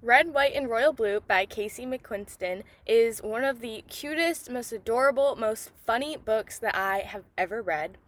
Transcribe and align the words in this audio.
Red, 0.00 0.32
White, 0.32 0.54
and 0.54 0.70
Royal 0.70 0.92
Blue 0.92 1.18
by 1.18 1.44
Casey 1.44 1.84
McQuiston 1.84 2.62
is 2.86 3.20
one 3.20 3.42
of 3.42 3.60
the 3.60 3.82
cutest, 3.88 4.48
most 4.48 4.70
adorable, 4.70 5.34
most 5.34 5.72
funny 5.86 6.16
books 6.16 6.56
that 6.60 6.76
I 6.76 7.00
have 7.00 7.24
ever 7.36 7.60
read. 7.60 7.98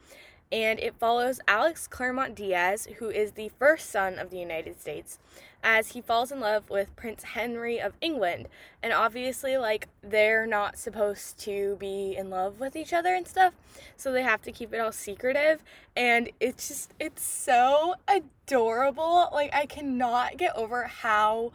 And 0.53 0.79
it 0.79 0.95
follows 0.95 1.41
Alex 1.49 1.89
Claremont 1.89 2.37
Diaz, 2.37 2.87
who 2.99 3.11
is 3.11 3.33
the 3.33 3.51
first 3.59 3.91
son 3.91 4.21
of 4.21 4.31
the 4.31 4.39
United 4.39 4.81
States, 4.81 5.19
as 5.65 5.89
he 5.89 6.01
falls 6.01 6.31
in 6.31 6.39
love 6.39 6.71
with 6.71 6.95
Prince 6.95 7.25
Henry 7.25 7.81
of 7.81 7.95
England. 8.01 8.47
And 8.85 8.93
obviously, 8.93 9.57
like, 9.57 9.88
they're 10.01 10.47
not 10.47 10.79
supposed 10.79 11.41
to 11.41 11.77
be 11.81 12.15
in 12.17 12.31
love 12.31 12.61
with 12.61 12.77
each 12.77 12.93
other 12.93 13.17
and 13.17 13.27
stuff, 13.27 13.53
so 13.97 14.13
they 14.13 14.22
have 14.22 14.43
to 14.43 14.53
keep 14.53 14.72
it 14.72 14.79
all 14.79 14.93
secretive. 14.93 15.65
And 15.97 16.30
it's 16.38 16.69
just, 16.69 16.93
it's 17.01 17.25
so 17.25 17.97
adorable. 18.07 19.29
Like, 19.33 19.52
I 19.52 19.66
cannot 19.66 20.37
get 20.37 20.55
over 20.55 20.84
how 20.84 21.51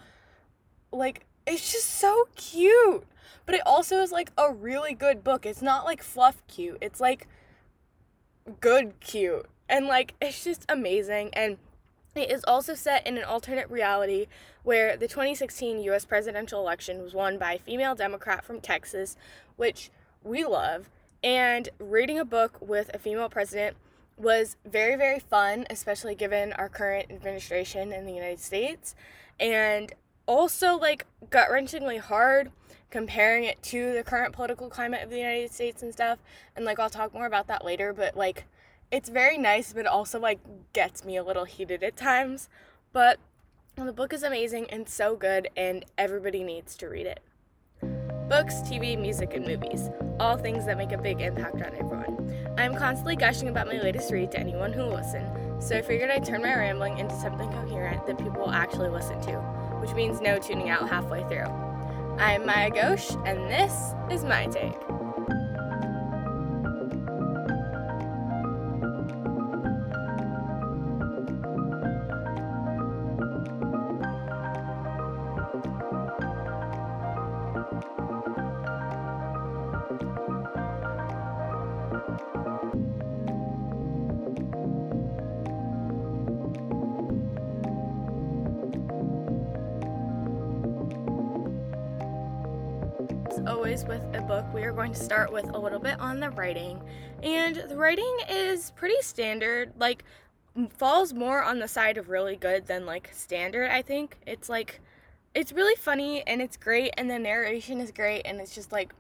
like 0.96 1.26
it's 1.46 1.72
just 1.72 1.90
so 1.90 2.28
cute. 2.36 3.04
But 3.46 3.56
it 3.56 3.62
also 3.66 4.02
is 4.02 4.12
like 4.12 4.32
a 4.38 4.52
really 4.52 4.94
good 4.94 5.24
book. 5.24 5.46
It's 5.46 5.62
not 5.62 5.86
like 5.86 6.02
fluff 6.02 6.42
cute. 6.48 6.78
It's 6.82 7.00
like 7.00 7.28
good 8.60 9.00
cute. 9.00 9.46
And 9.70 9.86
like 9.88 10.16
it's 10.22 10.44
just 10.44 10.66
amazing 10.70 11.30
and 11.34 11.58
it 12.16 12.32
is 12.32 12.44
also 12.46 12.76
set 12.76 13.06
in 13.06 13.18
an 13.18 13.26
alternate 13.26 13.70
reality 13.70 14.28
where 14.64 14.96
the 14.96 15.08
2016 15.08 15.80
US 15.82 16.06
presidential 16.06 16.62
election 16.62 17.02
was 17.02 17.14
won 17.14 17.38
by 17.38 17.54
a 17.54 17.60
female 17.60 17.94
Democrat 17.94 18.44
from 18.44 18.62
Texas, 18.62 19.18
which 19.58 19.92
we 20.24 20.46
love. 20.46 20.90
And 21.24 21.70
reading 21.80 22.18
a 22.18 22.26
book 22.26 22.58
with 22.62 22.90
a 22.94 23.00
female 23.00 23.30
president 23.30 23.76
was 24.18 24.56
very, 24.66 24.96
very 24.96 25.20
fun, 25.20 25.66
especially 25.70 26.16
given 26.16 26.54
our 26.54 26.70
current 26.70 27.12
administration 27.12 27.92
in 27.92 28.06
the 28.06 28.14
United 28.14 28.40
States. 28.40 28.96
And 29.40 29.94
also 30.28 30.78
like 30.78 31.06
gut 31.30 31.50
wrenchingly 31.50 32.00
hard 32.00 32.52
comparing 32.90 33.44
it 33.44 33.62
to 33.62 33.94
the 33.94 34.04
current 34.04 34.34
political 34.34 34.70
climate 34.70 35.04
of 35.04 35.10
the 35.10 35.18
United 35.18 35.52
States 35.52 35.84
and 35.84 35.92
stuff. 35.92 36.20
And 36.56 36.66
like 36.66 36.80
I'll 36.80 36.90
talk 36.90 37.14
more 37.14 37.26
about 37.26 37.48
that 37.48 37.66
later, 37.66 37.94
but 37.94 38.16
like 38.16 38.46
it's 38.92 39.10
very 39.10 39.38
nice, 39.38 39.74
but 39.74 39.86
also 39.86 40.20
like 40.20 40.40
gets 40.74 41.04
me 41.04 41.18
a 41.18 41.24
little 41.24 41.46
heated 41.46 41.84
at 41.84 41.98
times. 41.98 42.48
But 42.94 43.20
the 43.76 43.92
book 43.92 44.14
is 44.14 44.24
amazing 44.24 44.68
and 44.70 44.88
so 44.88 45.18
good, 45.18 45.50
and 45.58 45.84
everybody 45.98 46.44
needs 46.44 46.78
to 46.78 46.88
read 46.88 47.06
it. 47.06 47.20
Books, 48.30 48.56
TV, 48.62 48.98
music, 48.98 49.34
and 49.34 49.46
movies. 49.46 49.90
All 50.18 50.38
things 50.38 50.66
that 50.66 50.78
make 50.78 50.94
a 50.94 50.98
big 50.98 51.20
impact 51.20 51.56
on 51.56 51.76
everyone. 51.76 52.56
I'm 52.58 52.76
constantly 52.76 53.18
gushing 53.18 53.50
about 53.50 53.68
my 53.68 53.82
latest 53.82 54.12
read 54.12 54.32
to 54.32 54.40
anyone 54.40 54.72
who 54.72 54.84
will 54.84 54.94
listen, 54.94 55.62
so 55.62 55.76
I 55.78 55.82
figured 55.82 56.10
I'd 56.10 56.24
turn 56.24 56.42
my 56.42 56.56
rambling 56.56 56.98
into 56.98 57.16
something 57.16 57.52
coherent 57.52 58.08
that 58.08 58.18
people 58.18 58.40
will 58.44 58.52
actually 58.52 58.90
listen 58.90 59.20
to 59.24 59.65
which 59.86 59.96
means 59.96 60.20
no 60.20 60.40
tuning 60.40 60.70
out 60.70 60.90
halfway 60.90 61.22
through. 61.26 61.46
I'm 62.18 62.44
Maya 62.44 62.72
Ghosh, 62.72 63.14
and 63.28 63.52
this 63.52 63.94
is 64.10 64.24
my 64.24 64.48
take. 64.48 64.85
We 94.56 94.64
are 94.64 94.72
going 94.72 94.94
to 94.94 94.98
start 94.98 95.34
with 95.34 95.50
a 95.50 95.58
little 95.58 95.80
bit 95.80 96.00
on 96.00 96.22
the 96.22 96.30
writing. 96.30 96.82
And 97.22 97.58
the 97.68 97.76
writing 97.76 98.18
is 98.30 98.72
pretty 98.72 99.02
standard, 99.02 99.74
like 99.78 100.06
falls 100.70 101.12
more 101.12 101.44
on 101.44 101.60
the 101.60 101.68
side 101.68 101.98
of 101.98 102.08
really 102.08 102.38
good 102.38 102.66
than 102.66 102.86
like 102.86 103.10
standard, 103.14 103.70
I 103.70 103.82
think. 103.82 104.18
It's 104.26 104.48
like 104.48 104.80
it's 105.34 105.52
really 105.52 105.76
funny 105.76 106.26
and 106.26 106.42
it's 106.42 106.56
great 106.56 106.94
and 106.98 107.12
the 107.12 107.20
narration 107.20 107.82
is 107.82 107.92
great 107.92 108.22
and 108.24 108.40
it's 108.40 108.56
just 108.56 108.72
like 108.72 108.94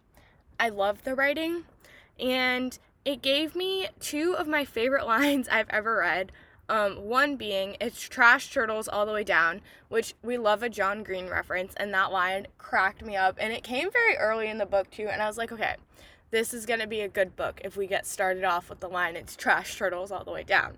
I 0.59 0.67
love 0.67 1.05
the 1.05 1.15
writing. 1.15 1.63
And 2.19 2.77
it 3.05 3.21
gave 3.21 3.55
me 3.55 3.87
two 4.01 4.35
of 4.37 4.49
my 4.49 4.65
favorite 4.65 5.07
lines 5.07 5.47
I've 5.47 5.69
ever 5.69 5.99
read. 5.99 6.33
Um, 6.67 7.05
one 7.05 7.35
being, 7.35 7.77
it's 7.79 8.01
trash 8.01 8.51
turtles 8.51 8.87
all 8.87 9.05
the 9.05 9.13
way 9.13 9.23
down, 9.23 9.61
which 9.89 10.15
we 10.23 10.37
love 10.37 10.63
a 10.63 10.69
John 10.69 11.03
Green 11.03 11.27
reference, 11.27 11.73
and 11.77 11.93
that 11.93 12.11
line 12.11 12.47
cracked 12.57 13.05
me 13.05 13.15
up. 13.15 13.37
And 13.39 13.53
it 13.53 13.63
came 13.63 13.91
very 13.91 14.17
early 14.17 14.49
in 14.49 14.57
the 14.57 14.65
book, 14.65 14.89
too, 14.89 15.07
and 15.07 15.21
I 15.21 15.27
was 15.27 15.37
like, 15.37 15.51
okay, 15.51 15.75
this 16.31 16.53
is 16.53 16.65
gonna 16.65 16.87
be 16.87 17.01
a 17.01 17.07
good 17.07 17.35
book 17.35 17.61
if 17.63 17.77
we 17.77 17.87
get 17.87 18.05
started 18.05 18.43
off 18.43 18.69
with 18.69 18.79
the 18.79 18.89
line, 18.89 19.15
it's 19.15 19.35
trash 19.35 19.77
turtles 19.77 20.11
all 20.11 20.23
the 20.23 20.31
way 20.31 20.43
down. 20.43 20.77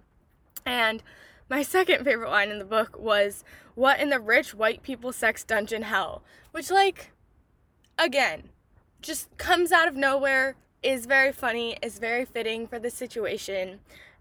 And 0.65 1.01
my 1.49 1.61
second 1.61 2.03
favorite 2.03 2.29
line 2.29 2.49
in 2.49 2.59
the 2.59 2.65
book 2.65 2.99
was, 2.99 3.43
What 3.73 3.99
in 3.99 4.09
the 4.09 4.19
rich 4.19 4.53
white 4.53 4.83
people 4.83 5.13
sex 5.13 5.43
dungeon 5.43 5.83
hell? 5.83 6.21
Which, 6.51 6.69
like, 6.69 7.11
again, 7.97 8.49
just 9.01 9.35
comes 9.37 9.71
out 9.71 9.87
of 9.87 9.95
nowhere, 9.95 10.55
is 10.83 11.05
very 11.05 11.31
funny, 11.31 11.77
is 11.81 11.99
very 11.99 12.25
fitting 12.25 12.67
for 12.67 12.79
the 12.79 12.89
situation. 12.89 13.79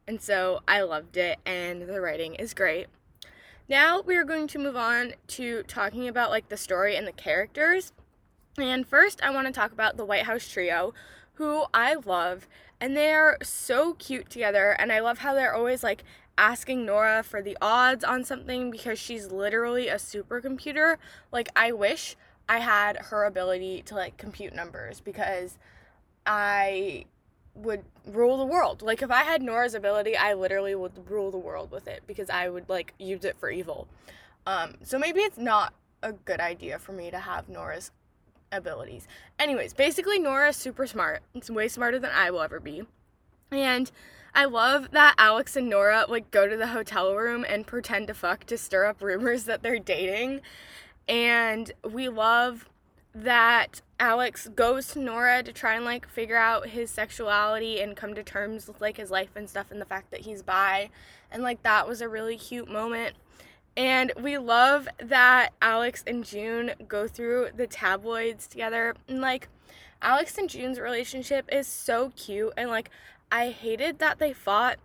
And 0.08 0.20
so 0.20 0.60
I 0.68 0.82
loved 0.82 1.16
it, 1.16 1.38
and 1.44 1.82
the 1.82 2.00
writing 2.00 2.36
is 2.36 2.54
great. 2.54 2.86
Now 3.68 4.00
we 4.00 4.16
are 4.16 4.24
going 4.24 4.46
to 4.48 4.58
move 4.58 4.76
on 4.76 5.14
to 5.28 5.64
talking 5.64 6.06
about 6.06 6.30
like 6.30 6.48
the 6.48 6.56
story 6.56 6.94
and 6.96 7.06
the 7.06 7.12
characters. 7.12 7.92
And 8.56 8.86
first, 8.86 9.22
I 9.22 9.30
want 9.30 9.48
to 9.48 9.52
talk 9.52 9.72
about 9.72 9.96
the 9.96 10.04
White 10.04 10.22
House 10.22 10.48
Trio, 10.48 10.94
who 11.34 11.64
I 11.74 11.94
love, 11.94 12.46
and 12.80 12.96
they 12.96 13.12
are 13.12 13.38
so 13.42 13.94
cute 13.94 14.30
together. 14.30 14.70
And 14.78 14.92
I 14.92 15.00
love 15.00 15.18
how 15.18 15.34
they're 15.34 15.54
always 15.54 15.82
like 15.82 16.04
asking 16.38 16.86
Nora 16.86 17.22
for 17.22 17.42
the 17.42 17.56
odds 17.60 18.04
on 18.04 18.24
something 18.24 18.70
because 18.70 18.98
she's 18.98 19.32
literally 19.32 19.88
a 19.88 19.96
supercomputer. 19.96 20.96
Like, 21.32 21.48
I 21.56 21.72
wish 21.72 22.16
I 22.48 22.58
had 22.58 22.96
her 22.96 23.24
ability 23.24 23.82
to 23.86 23.94
like 23.94 24.16
compute 24.16 24.54
numbers 24.54 25.00
because 25.00 25.58
I 26.24 27.06
would 27.56 27.84
rule 28.06 28.36
the 28.36 28.44
world. 28.44 28.82
Like 28.82 29.02
if 29.02 29.10
I 29.10 29.22
had 29.22 29.42
Nora's 29.42 29.74
ability, 29.74 30.16
I 30.16 30.34
literally 30.34 30.74
would 30.74 31.10
rule 31.10 31.30
the 31.30 31.38
world 31.38 31.70
with 31.70 31.88
it 31.88 32.02
because 32.06 32.30
I 32.30 32.48
would 32.48 32.68
like 32.68 32.94
use 32.98 33.24
it 33.24 33.36
for 33.38 33.50
evil. 33.50 33.88
Um, 34.46 34.74
so 34.82 34.98
maybe 34.98 35.20
it's 35.20 35.38
not 35.38 35.74
a 36.02 36.12
good 36.12 36.40
idea 36.40 36.78
for 36.78 36.92
me 36.92 37.10
to 37.10 37.18
have 37.18 37.48
Nora's 37.48 37.90
abilities. 38.52 39.08
Anyways, 39.38 39.72
basically 39.72 40.18
Nora 40.18 40.50
is 40.50 40.56
super 40.56 40.86
smart. 40.86 41.22
It's 41.34 41.50
way 41.50 41.68
smarter 41.68 41.98
than 41.98 42.12
I 42.14 42.30
will 42.30 42.42
ever 42.42 42.60
be. 42.60 42.84
And 43.50 43.90
I 44.34 44.44
love 44.44 44.90
that 44.90 45.14
Alex 45.18 45.56
and 45.56 45.68
Nora 45.68 46.04
like 46.08 46.30
go 46.30 46.46
to 46.46 46.56
the 46.56 46.68
hotel 46.68 47.14
room 47.14 47.44
and 47.48 47.66
pretend 47.66 48.08
to 48.08 48.14
fuck 48.14 48.44
to 48.46 48.58
stir 48.58 48.84
up 48.84 49.02
rumors 49.02 49.44
that 49.44 49.62
they're 49.62 49.78
dating. 49.78 50.42
And 51.08 51.72
we 51.88 52.08
love 52.08 52.68
that 53.22 53.80
Alex 53.98 54.48
goes 54.54 54.88
to 54.88 54.98
Nora 54.98 55.42
to 55.42 55.52
try 55.52 55.74
and 55.74 55.84
like 55.84 56.06
figure 56.06 56.36
out 56.36 56.68
his 56.68 56.90
sexuality 56.90 57.80
and 57.80 57.96
come 57.96 58.14
to 58.14 58.22
terms 58.22 58.68
with 58.68 58.80
like 58.80 58.98
his 58.98 59.10
life 59.10 59.30
and 59.34 59.48
stuff 59.48 59.70
and 59.70 59.80
the 59.80 59.86
fact 59.86 60.10
that 60.10 60.20
he's 60.20 60.42
bi. 60.42 60.90
And 61.30 61.42
like 61.42 61.62
that 61.62 61.88
was 61.88 62.02
a 62.02 62.08
really 62.08 62.36
cute 62.36 62.70
moment. 62.70 63.16
And 63.74 64.12
we 64.20 64.36
love 64.36 64.88
that 64.98 65.50
Alex 65.62 66.04
and 66.06 66.24
June 66.24 66.72
go 66.86 67.08
through 67.08 67.48
the 67.56 67.66
tabloids 67.66 68.46
together. 68.46 68.94
And 69.08 69.22
like 69.22 69.48
Alex 70.02 70.36
and 70.36 70.50
June's 70.50 70.78
relationship 70.78 71.48
is 71.50 71.66
so 71.66 72.12
cute 72.16 72.52
and 72.56 72.68
like 72.68 72.90
I 73.32 73.48
hated 73.48 73.98
that 73.98 74.18
they 74.18 74.34
fought 74.34 74.78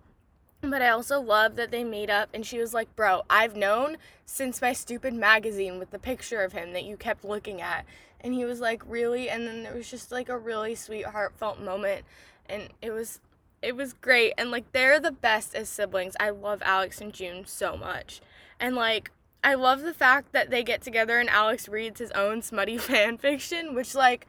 but 0.61 0.81
I 0.81 0.89
also 0.89 1.19
love 1.19 1.55
that 1.55 1.71
they 1.71 1.83
made 1.83 2.11
up 2.11 2.29
and 2.33 2.45
she 2.45 2.59
was 2.59 2.73
like, 2.73 2.95
Bro, 2.95 3.23
I've 3.29 3.55
known 3.55 3.97
since 4.25 4.61
my 4.61 4.73
stupid 4.73 5.13
magazine 5.13 5.79
with 5.79 5.89
the 5.91 5.99
picture 5.99 6.43
of 6.43 6.53
him 6.53 6.73
that 6.73 6.83
you 6.83 6.97
kept 6.97 7.25
looking 7.25 7.61
at. 7.61 7.85
And 8.21 8.33
he 8.33 8.45
was 8.45 8.59
like, 8.59 8.81
Really? 8.85 9.29
And 9.29 9.47
then 9.47 9.63
there 9.63 9.73
was 9.73 9.89
just 9.89 10.11
like 10.11 10.29
a 10.29 10.37
really 10.37 10.75
sweet, 10.75 11.05
heartfelt 11.05 11.59
moment. 11.59 12.05
And 12.47 12.69
it 12.81 12.91
was 12.91 13.19
it 13.61 13.75
was 13.75 13.93
great. 13.93 14.33
And 14.37 14.51
like 14.51 14.71
they're 14.71 14.99
the 14.99 15.11
best 15.11 15.55
as 15.55 15.69
siblings. 15.69 16.15
I 16.19 16.29
love 16.31 16.61
Alex 16.63 17.01
and 17.01 17.13
June 17.13 17.45
so 17.45 17.77
much. 17.77 18.21
And 18.59 18.75
like 18.75 19.11
I 19.43 19.55
love 19.55 19.81
the 19.81 19.93
fact 19.93 20.33
that 20.33 20.49
they 20.49 20.63
get 20.63 20.81
together 20.81 21.19
and 21.19 21.29
Alex 21.29 21.67
reads 21.67 21.99
his 21.99 22.11
own 22.11 22.41
smutty 22.41 22.77
fan 22.79 23.17
fiction, 23.17 23.73
which 23.73 23.95
like 23.95 24.27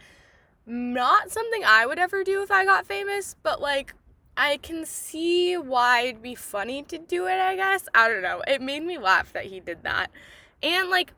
not 0.64 1.30
something 1.30 1.62
I 1.64 1.86
would 1.86 1.98
ever 1.98 2.24
do 2.24 2.42
if 2.42 2.50
I 2.50 2.64
got 2.64 2.86
famous, 2.86 3.36
but 3.42 3.60
like 3.60 3.94
I 4.36 4.56
can 4.58 4.86
see 4.86 5.56
why 5.56 6.02
it'd 6.02 6.22
be 6.22 6.34
funny 6.34 6.82
to 6.84 6.98
do 6.98 7.26
it, 7.26 7.38
I 7.38 7.56
guess. 7.56 7.88
I 7.94 8.08
don't 8.08 8.22
know. 8.22 8.42
It 8.46 8.62
made 8.62 8.82
me 8.82 8.96
laugh 8.98 9.32
that 9.32 9.46
he 9.46 9.60
did 9.60 9.82
that. 9.82 10.10
And 10.62 10.88
like 10.88 11.12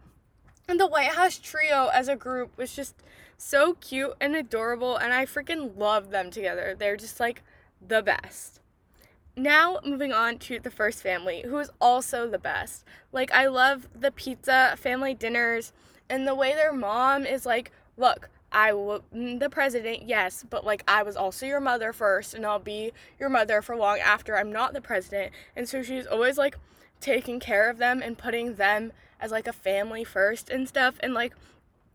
and 0.68 0.80
the 0.80 0.86
White 0.86 1.12
House 1.12 1.38
trio 1.38 1.88
as 1.92 2.08
a 2.08 2.16
group 2.16 2.56
was 2.56 2.74
just 2.74 2.94
so 3.36 3.74
cute 3.74 4.14
and 4.20 4.34
adorable 4.34 4.96
and 4.96 5.12
I 5.12 5.26
freaking 5.26 5.76
love 5.76 6.10
them 6.10 6.30
together. 6.30 6.74
They're 6.78 6.96
just 6.96 7.20
like 7.20 7.42
the 7.86 8.02
best. 8.02 8.60
now 9.36 9.78
moving 9.84 10.12
on 10.12 10.38
to 10.38 10.60
the 10.60 10.70
first 10.70 11.02
family, 11.02 11.42
who 11.44 11.58
is 11.58 11.70
also 11.80 12.28
the 12.28 12.38
best. 12.38 12.84
Like 13.12 13.32
I 13.32 13.46
love 13.46 13.88
the 13.94 14.10
pizza 14.12 14.76
family 14.78 15.14
dinners 15.14 15.72
and 16.08 16.26
the 16.26 16.34
way 16.34 16.54
their 16.54 16.72
mom 16.72 17.26
is 17.26 17.44
like, 17.44 17.72
look, 17.96 18.28
I 18.52 18.72
will 18.72 19.02
mm, 19.14 19.40
the 19.40 19.50
president, 19.50 20.04
yes, 20.06 20.44
but 20.48 20.64
like 20.64 20.84
I 20.86 21.02
was 21.02 21.16
also 21.16 21.46
your 21.46 21.60
mother 21.60 21.92
first 21.92 22.34
and 22.34 22.46
I'll 22.46 22.60
be 22.60 22.92
your 23.18 23.28
mother 23.28 23.60
for 23.62 23.76
long 23.76 23.98
after 23.98 24.36
I'm 24.36 24.52
not 24.52 24.72
the 24.72 24.80
president. 24.80 25.32
And 25.56 25.68
so 25.68 25.82
she's 25.82 26.06
always 26.06 26.38
like 26.38 26.56
taking 27.00 27.40
care 27.40 27.68
of 27.68 27.78
them 27.78 28.00
and 28.02 28.16
putting 28.16 28.54
them 28.54 28.92
as 29.20 29.30
like 29.30 29.46
a 29.46 29.52
family 29.52 30.04
first 30.04 30.50
and 30.50 30.68
stuff 30.68 30.96
and 31.00 31.14
like 31.14 31.34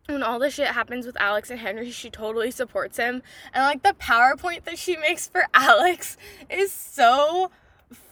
when 0.09 0.23
all 0.23 0.39
the 0.39 0.49
shit 0.49 0.67
happens 0.67 1.05
with 1.05 1.19
Alex 1.21 1.49
and 1.49 1.59
Henry, 1.59 1.91
she 1.91 2.09
totally 2.09 2.51
supports 2.51 2.97
him. 2.97 3.21
And 3.53 3.63
like 3.63 3.83
the 3.83 3.93
PowerPoint 3.93 4.65
that 4.65 4.79
she 4.79 4.97
makes 4.97 5.27
for 5.27 5.45
Alex 5.53 6.17
is 6.49 6.71
so 6.71 7.51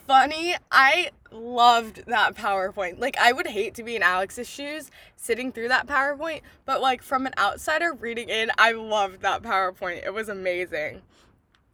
funny. 0.08 0.56
I 0.72 1.12
loved 1.32 2.06
that 2.08 2.36
PowerPoint. 2.36 3.00
Like 3.00 3.18
I 3.18 3.34
would 3.34 3.48
hate 3.48 3.76
to 3.76 3.84
be 3.84 3.96
in 3.96 4.04
Alex's 4.04 4.48
shoes 4.48 4.90
sitting 5.16 5.52
through 5.52 5.68
that 5.70 5.88
PowerPoint, 5.88 6.42
but 6.66 6.82
like 6.82 7.02
from 7.02 7.26
an 7.26 7.34
outsider 7.38 7.94
reading 7.94 8.30
in, 8.30 8.52
I 8.58 8.72
loved 8.72 9.22
that 9.22 9.44
PowerPoint. 9.44 10.06
It 10.06 10.14
was 10.14 10.30
amazing. 10.30 11.02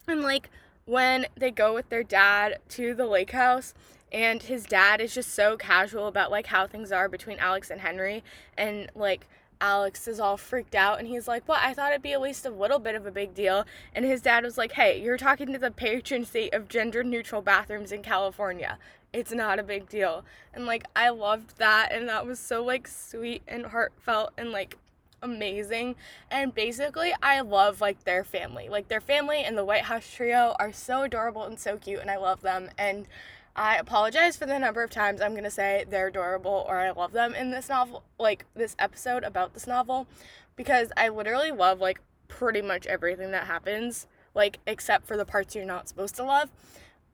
And 0.08 0.22
like 0.22 0.50
when 0.86 1.26
they 1.36 1.50
go 1.50 1.72
with 1.72 1.88
their 1.88 2.02
dad 2.02 2.58
to 2.70 2.94
the 2.94 3.06
lake 3.06 3.30
house 3.30 3.72
and 4.14 4.44
his 4.44 4.64
dad 4.64 5.00
is 5.00 5.12
just 5.12 5.34
so 5.34 5.56
casual 5.56 6.06
about 6.06 6.30
like 6.30 6.46
how 6.46 6.68
things 6.68 6.92
are 6.92 7.08
between 7.08 7.38
Alex 7.40 7.68
and 7.68 7.80
Henry 7.80 8.22
and 8.56 8.88
like 8.94 9.26
Alex 9.60 10.06
is 10.06 10.20
all 10.20 10.36
freaked 10.36 10.76
out 10.76 11.00
and 11.00 11.08
he's 11.08 11.26
like, 11.26 11.46
Well, 11.48 11.58
I 11.60 11.74
thought 11.74 11.90
it'd 11.90 12.02
be 12.02 12.12
at 12.12 12.20
least 12.20 12.46
a 12.46 12.50
little 12.50 12.78
bit 12.78 12.94
of 12.94 13.06
a 13.06 13.10
big 13.10 13.34
deal. 13.34 13.64
And 13.92 14.04
his 14.04 14.22
dad 14.22 14.44
was 14.44 14.56
like, 14.56 14.72
Hey, 14.72 15.02
you're 15.02 15.18
talking 15.18 15.52
to 15.52 15.58
the 15.58 15.72
patron 15.72 16.24
saint 16.24 16.54
of 16.54 16.68
gender 16.68 17.02
neutral 17.02 17.42
bathrooms 17.42 17.90
in 17.90 18.02
California. 18.02 18.78
It's 19.12 19.32
not 19.32 19.58
a 19.58 19.64
big 19.64 19.88
deal. 19.88 20.24
And 20.52 20.64
like, 20.64 20.84
I 20.94 21.08
loved 21.08 21.58
that. 21.58 21.90
And 21.90 22.08
that 22.08 22.24
was 22.24 22.38
so 22.38 22.64
like 22.64 22.86
sweet 22.86 23.42
and 23.48 23.66
heartfelt 23.66 24.32
and 24.38 24.52
like 24.52 24.76
amazing. 25.22 25.96
And 26.30 26.54
basically, 26.54 27.12
I 27.20 27.40
love 27.40 27.80
like 27.80 28.04
their 28.04 28.22
family. 28.22 28.68
Like, 28.68 28.86
their 28.86 29.00
family 29.00 29.42
and 29.42 29.58
the 29.58 29.64
White 29.64 29.84
House 29.84 30.08
trio 30.08 30.54
are 30.60 30.72
so 30.72 31.02
adorable 31.02 31.44
and 31.44 31.58
so 31.58 31.78
cute. 31.78 32.00
And 32.00 32.10
I 32.10 32.16
love 32.16 32.42
them. 32.42 32.70
And 32.78 33.08
I 33.56 33.76
apologize 33.76 34.36
for 34.36 34.46
the 34.46 34.58
number 34.58 34.82
of 34.82 34.90
times 34.90 35.20
I'm 35.20 35.32
going 35.32 35.44
to 35.44 35.50
say 35.50 35.84
they're 35.88 36.08
adorable 36.08 36.64
or 36.68 36.78
I 36.78 36.90
love 36.90 37.12
them 37.12 37.34
in 37.34 37.52
this 37.52 37.68
novel, 37.68 38.02
like 38.18 38.46
this 38.54 38.74
episode 38.78 39.22
about 39.22 39.54
this 39.54 39.66
novel, 39.66 40.08
because 40.56 40.90
I 40.96 41.08
literally 41.08 41.52
love 41.52 41.80
like 41.80 42.00
pretty 42.26 42.62
much 42.62 42.86
everything 42.86 43.30
that 43.30 43.46
happens, 43.46 44.08
like 44.34 44.58
except 44.66 45.06
for 45.06 45.16
the 45.16 45.24
parts 45.24 45.54
you're 45.54 45.64
not 45.64 45.88
supposed 45.88 46.16
to 46.16 46.24
love. 46.24 46.50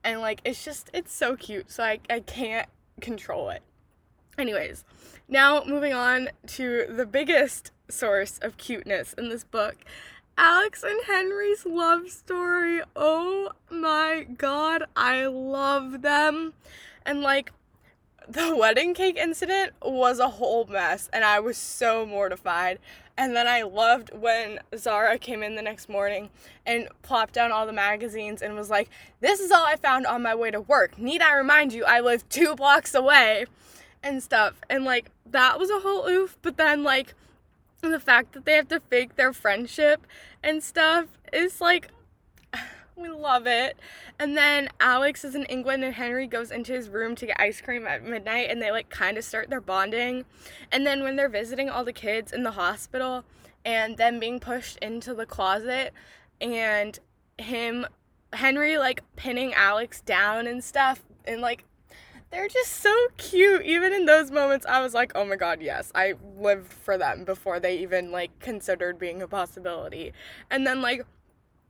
And 0.03 0.19
like 0.19 0.41
it's 0.43 0.65
just, 0.65 0.89
it's 0.93 1.13
so 1.13 1.35
cute. 1.35 1.69
So 1.69 1.83
I, 1.83 1.99
I 2.09 2.21
can't 2.21 2.67
control 3.01 3.49
it. 3.49 3.61
Anyways, 4.37 4.83
now 5.27 5.63
moving 5.65 5.93
on 5.93 6.29
to 6.47 6.85
the 6.89 7.05
biggest 7.05 7.71
source 7.87 8.39
of 8.41 8.57
cuteness 8.57 9.13
in 9.13 9.29
this 9.29 9.43
book, 9.43 9.75
Alex 10.37 10.83
and 10.83 10.99
Henry's 11.05 11.65
love 11.65 12.09
story. 12.09 12.81
Oh 12.95 13.51
my 13.69 14.25
god, 14.37 14.83
I 14.95 15.25
love 15.25 16.01
them. 16.01 16.53
And 17.05 17.21
like 17.21 17.51
the 18.27 18.55
wedding 18.59 18.93
cake 18.93 19.17
incident 19.17 19.73
was 19.81 20.19
a 20.19 20.29
whole 20.29 20.65
mess 20.65 21.09
and 21.11 21.23
I 21.23 21.39
was 21.39 21.57
so 21.57 22.05
mortified. 22.05 22.79
And 23.17 23.35
then 23.35 23.47
I 23.47 23.61
loved 23.63 24.11
when 24.13 24.59
Zahra 24.75 25.17
came 25.19 25.43
in 25.43 25.55
the 25.55 25.61
next 25.61 25.89
morning 25.89 26.29
and 26.65 26.87
plopped 27.01 27.33
down 27.33 27.51
all 27.51 27.65
the 27.65 27.73
magazines 27.73 28.41
and 28.41 28.55
was 28.55 28.69
like, 28.69 28.89
This 29.19 29.39
is 29.39 29.51
all 29.51 29.65
I 29.65 29.75
found 29.75 30.05
on 30.07 30.23
my 30.23 30.33
way 30.33 30.49
to 30.49 30.61
work. 30.61 30.97
Need 30.97 31.21
I 31.21 31.35
remind 31.35 31.73
you, 31.73 31.83
I 31.85 31.99
live 31.99 32.27
two 32.29 32.55
blocks 32.55 32.95
away 32.95 33.45
and 34.01 34.23
stuff. 34.23 34.55
And 34.69 34.85
like, 34.85 35.11
that 35.25 35.59
was 35.59 35.69
a 35.69 35.79
whole 35.79 36.07
oof. 36.07 36.37
But 36.41 36.57
then, 36.57 36.83
like, 36.83 37.13
the 37.89 37.99
fact 37.99 38.33
that 38.33 38.45
they 38.45 38.53
have 38.53 38.67
to 38.67 38.79
fake 38.79 39.15
their 39.15 39.33
friendship 39.33 40.05
and 40.43 40.63
stuff 40.63 41.07
is 41.33 41.59
like 41.59 41.89
we 42.95 43.09
love 43.09 43.47
it. 43.47 43.79
And 44.19 44.37
then 44.37 44.69
Alex 44.79 45.23
is 45.23 45.33
in 45.33 45.45
England 45.45 45.83
and 45.83 45.93
Henry 45.93 46.27
goes 46.27 46.51
into 46.51 46.73
his 46.73 46.89
room 46.89 47.15
to 47.15 47.25
get 47.25 47.39
ice 47.39 47.59
cream 47.59 47.87
at 47.87 48.03
midnight 48.03 48.49
and 48.49 48.61
they 48.61 48.71
like 48.71 48.89
kind 48.89 49.17
of 49.17 49.23
start 49.23 49.49
their 49.49 49.61
bonding. 49.61 50.25
And 50.71 50.85
then 50.85 51.01
when 51.01 51.15
they're 51.15 51.29
visiting 51.29 51.69
all 51.69 51.83
the 51.83 51.93
kids 51.93 52.31
in 52.31 52.43
the 52.43 52.51
hospital 52.51 53.25
and 53.65 53.97
them 53.97 54.19
being 54.19 54.39
pushed 54.39 54.77
into 54.77 55.13
the 55.13 55.25
closet 55.25 55.93
and 56.39 56.99
him 57.37 57.87
Henry 58.33 58.77
like 58.77 59.01
pinning 59.15 59.53
Alex 59.53 60.01
down 60.01 60.47
and 60.47 60.63
stuff 60.63 61.01
and 61.25 61.41
like 61.41 61.65
they're 62.31 62.47
just 62.47 62.71
so 62.71 62.95
cute. 63.17 63.63
Even 63.65 63.93
in 63.93 64.05
those 64.05 64.31
moments, 64.31 64.65
I 64.65 64.81
was 64.81 64.93
like, 64.93 65.11
oh 65.15 65.25
my 65.25 65.35
god, 65.35 65.61
yes, 65.61 65.91
I 65.93 66.13
lived 66.37 66.71
for 66.71 66.97
them 66.97 67.23
before 67.25 67.59
they 67.59 67.77
even 67.79 68.11
like 68.11 68.37
considered 68.39 68.97
being 68.97 69.21
a 69.21 69.27
possibility. 69.27 70.13
And 70.49 70.65
then 70.65 70.81
like 70.81 71.05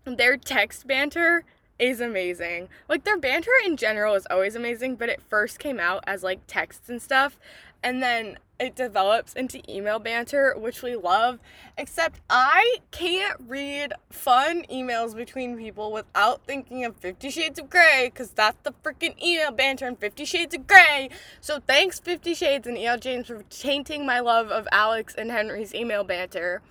their 0.06 0.38
text 0.38 0.88
banter 0.88 1.44
is 1.80 2.00
amazing. 2.00 2.70
Like 2.88 3.04
their 3.04 3.18
banter 3.18 3.52
in 3.66 3.76
general 3.76 4.14
is 4.14 4.28
always 4.30 4.56
amazing, 4.56 4.96
but 4.96 5.10
it 5.10 5.22
first 5.22 5.58
came 5.58 5.80
out 5.80 6.04
as 6.06 6.22
like 6.22 6.42
texts 6.46 6.90
and 6.90 7.02
stuff. 7.02 7.40
And 7.84 8.02
then 8.02 8.38
it 8.60 8.76
develops 8.76 9.34
into 9.34 9.60
email 9.68 9.98
banter, 9.98 10.54
which 10.56 10.84
we 10.84 10.96
love. 10.96 11.40
Except 11.80 12.20
I 12.30 12.78
can't 12.92 13.42
read 13.48 13.94
fun 14.12 14.66
emails 14.72 15.16
between 15.16 15.58
people 15.58 15.92
without 15.92 16.46
thinking 16.46 16.86
of 16.86 16.96
Fifty 16.96 17.32
Shades 17.32 17.58
of 17.58 17.72
Grey, 17.72 18.12
because 18.14 18.30
that's 18.30 18.60
the 18.62 18.74
freaking 18.84 19.20
email 19.20 19.52
banter 19.52 19.88
in 19.88 19.96
Fifty 19.96 20.26
Shades 20.26 20.54
of 20.54 20.68
Grey. 20.68 21.10
So 21.40 21.60
thanks, 21.66 22.00
Fifty 22.00 22.36
Shades 22.36 22.68
and 22.68 22.78
E.L. 22.78 23.00
James, 23.00 23.28
for 23.28 23.42
tainting 23.50 24.06
my 24.06 24.20
love 24.20 24.52
of 24.52 24.68
Alex 24.72 25.16
and 25.18 25.32
Henry's 25.32 25.74
email 25.74 26.04
banter 26.04 26.62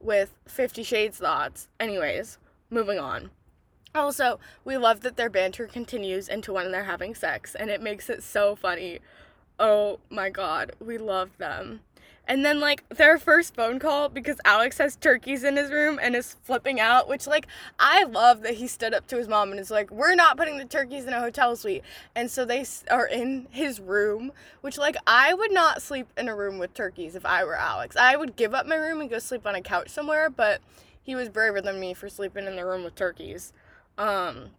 with 0.00 0.34
Fifty 0.44 0.82
Shades 0.82 1.16
thoughts. 1.16 1.68
Anyways, 1.80 2.36
moving 2.68 2.98
on. 2.98 3.30
Also, 3.94 4.38
we 4.66 4.76
love 4.76 5.00
that 5.00 5.16
their 5.16 5.30
banter 5.30 5.66
continues 5.66 6.28
into 6.28 6.52
when 6.52 6.72
they're 6.72 6.84
having 6.84 7.14
sex, 7.14 7.54
and 7.54 7.70
it 7.70 7.80
makes 7.80 8.10
it 8.10 8.22
so 8.22 8.54
funny 8.54 8.98
oh 9.58 10.00
my 10.10 10.30
god, 10.30 10.72
we 10.80 10.98
love 10.98 11.30
them. 11.38 11.80
And 12.28 12.44
then 12.44 12.60
like 12.60 12.86
their 12.90 13.16
first 13.16 13.54
phone 13.54 13.78
call 13.78 14.10
because 14.10 14.36
Alex 14.44 14.76
has 14.76 14.96
turkeys 14.96 15.42
in 15.44 15.56
his 15.56 15.70
room 15.70 15.98
and 16.00 16.14
is 16.14 16.36
flipping 16.42 16.78
out, 16.78 17.08
which 17.08 17.26
like 17.26 17.46
I 17.78 18.04
love 18.04 18.42
that 18.42 18.54
he 18.54 18.66
stood 18.66 18.92
up 18.92 19.06
to 19.06 19.16
his 19.16 19.28
mom 19.28 19.50
and 19.50 19.58
is 19.58 19.70
like, 19.70 19.90
"We're 19.90 20.14
not 20.14 20.36
putting 20.36 20.58
the 20.58 20.66
turkeys 20.66 21.06
in 21.06 21.14
a 21.14 21.20
hotel 21.20 21.56
suite." 21.56 21.82
And 22.14 22.30
so 22.30 22.44
they 22.44 22.66
are 22.90 23.06
in 23.06 23.48
his 23.50 23.80
room, 23.80 24.32
which 24.60 24.76
like 24.76 24.96
I 25.06 25.32
would 25.32 25.52
not 25.52 25.80
sleep 25.80 26.08
in 26.18 26.28
a 26.28 26.36
room 26.36 26.58
with 26.58 26.74
turkeys 26.74 27.16
if 27.16 27.24
I 27.24 27.44
were 27.44 27.56
Alex. 27.56 27.96
I 27.96 28.14
would 28.16 28.36
give 28.36 28.54
up 28.54 28.66
my 28.66 28.76
room 28.76 29.00
and 29.00 29.08
go 29.08 29.18
sleep 29.18 29.46
on 29.46 29.54
a 29.54 29.62
couch 29.62 29.88
somewhere, 29.88 30.28
but 30.28 30.60
he 31.02 31.14
was 31.14 31.30
braver 31.30 31.62
than 31.62 31.80
me 31.80 31.94
for 31.94 32.10
sleeping 32.10 32.46
in 32.46 32.56
the 32.56 32.66
room 32.66 32.84
with 32.84 32.94
turkeys. 32.94 33.54
Um 33.96 34.50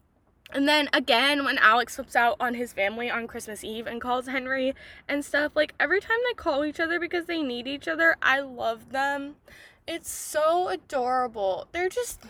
and 0.51 0.67
then 0.67 0.89
again, 0.93 1.45
when 1.45 1.57
Alex 1.59 1.95
flips 1.95 2.15
out 2.15 2.35
on 2.39 2.55
his 2.55 2.73
family 2.73 3.09
on 3.09 3.27
Christmas 3.27 3.63
Eve 3.63 3.85
and 3.87 4.01
calls 4.01 4.27
Henry 4.27 4.73
and 5.07 5.23
stuff, 5.23 5.51
like 5.55 5.73
every 5.79 6.01
time 6.01 6.17
they 6.27 6.33
call 6.33 6.65
each 6.65 6.79
other 6.79 6.99
because 6.99 7.25
they 7.25 7.41
need 7.41 7.67
each 7.67 7.87
other, 7.87 8.15
I 8.21 8.39
love 8.39 8.91
them. 8.91 9.35
It's 9.87 10.09
so 10.11 10.67
adorable. 10.67 11.67
They're 11.71 11.89
just, 11.89 12.21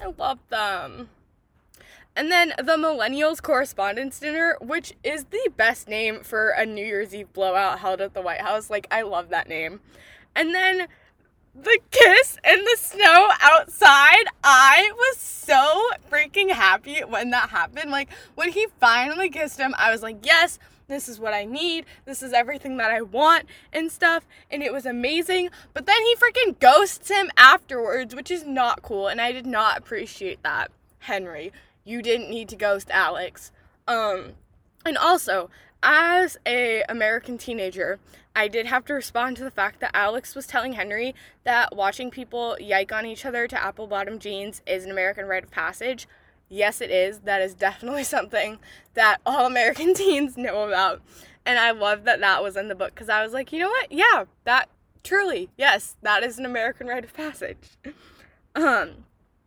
I 0.00 0.12
love 0.16 0.38
them. 0.48 1.08
And 2.14 2.30
then 2.30 2.52
the 2.58 2.76
Millennials 2.76 3.40
Correspondence 3.40 4.20
Dinner, 4.20 4.58
which 4.60 4.92
is 5.02 5.24
the 5.24 5.50
best 5.56 5.88
name 5.88 6.22
for 6.22 6.50
a 6.50 6.66
New 6.66 6.84
Year's 6.84 7.14
Eve 7.14 7.32
blowout 7.32 7.78
held 7.78 8.02
at 8.02 8.12
the 8.12 8.20
White 8.20 8.42
House. 8.42 8.68
Like, 8.68 8.86
I 8.90 9.02
love 9.02 9.30
that 9.30 9.48
name. 9.48 9.80
And 10.36 10.54
then 10.54 10.88
the 11.54 11.78
kiss 11.90 12.38
in 12.44 12.64
the 12.64 12.76
snow 12.78 13.28
outside, 13.40 14.24
I 14.42 14.90
was 14.94 15.18
so 15.18 15.90
freaking 16.10 16.50
happy 16.50 17.00
when 17.00 17.30
that 17.30 17.50
happened. 17.50 17.90
Like, 17.90 18.08
when 18.34 18.52
he 18.52 18.66
finally 18.80 19.28
kissed 19.28 19.58
him, 19.58 19.74
I 19.78 19.90
was 19.90 20.02
like, 20.02 20.24
yes, 20.24 20.58
this 20.88 21.08
is 21.08 21.18
what 21.18 21.34
I 21.34 21.44
need. 21.44 21.86
This 22.04 22.22
is 22.22 22.32
everything 22.32 22.76
that 22.78 22.90
I 22.90 23.02
want 23.02 23.46
and 23.72 23.90
stuff. 23.90 24.26
And 24.50 24.62
it 24.62 24.72
was 24.72 24.86
amazing. 24.86 25.50
But 25.74 25.86
then 25.86 26.00
he 26.02 26.16
freaking 26.16 26.58
ghosts 26.58 27.10
him 27.10 27.30
afterwards, 27.36 28.14
which 28.14 28.30
is 28.30 28.44
not 28.44 28.82
cool. 28.82 29.08
And 29.08 29.20
I 29.20 29.32
did 29.32 29.46
not 29.46 29.78
appreciate 29.78 30.42
that. 30.42 30.70
Henry, 31.00 31.52
you 31.84 32.02
didn't 32.02 32.30
need 32.30 32.48
to 32.50 32.56
ghost 32.56 32.88
Alex. 32.90 33.52
Um, 33.88 34.32
and 34.84 34.96
also, 34.96 35.50
as 35.82 36.38
a 36.46 36.82
American 36.88 37.38
teenager, 37.38 37.98
I 38.34 38.48
did 38.48 38.66
have 38.66 38.84
to 38.86 38.94
respond 38.94 39.36
to 39.36 39.44
the 39.44 39.50
fact 39.50 39.80
that 39.80 39.90
Alex 39.94 40.34
was 40.34 40.46
telling 40.46 40.72
Henry 40.74 41.14
that 41.44 41.76
watching 41.76 42.10
people 42.10 42.56
yike 42.60 42.92
on 42.92 43.06
each 43.06 43.24
other 43.24 43.46
to 43.46 43.62
apple 43.62 43.86
bottom 43.86 44.18
jeans 44.18 44.62
is 44.66 44.84
an 44.84 44.90
American 44.90 45.26
rite 45.26 45.44
of 45.44 45.50
passage. 45.50 46.08
Yes, 46.48 46.80
it 46.80 46.90
is. 46.90 47.20
That 47.20 47.42
is 47.42 47.54
definitely 47.54 48.04
something 48.16 48.58
that 48.94 49.18
all 49.26 49.46
American 49.46 49.94
teens 49.94 50.36
know 50.36 50.66
about. 50.66 51.02
And 51.44 51.58
I 51.58 51.72
love 51.72 52.04
that 52.04 52.20
that 52.20 52.42
was 52.42 52.56
in 52.56 52.68
the 52.68 52.74
book 52.74 52.94
because 52.94 53.08
I 53.08 53.22
was 53.22 53.32
like, 53.32 53.52
you 53.52 53.58
know 53.58 53.68
what? 53.68 53.90
Yeah, 53.90 54.24
that 54.44 54.68
truly, 55.02 55.50
yes, 55.56 55.96
that 56.02 56.22
is 56.22 56.38
an 56.38 56.46
American 56.46 56.86
rite 56.86 57.04
of 57.04 57.12
passage. 57.12 57.70
um, 58.54 59.04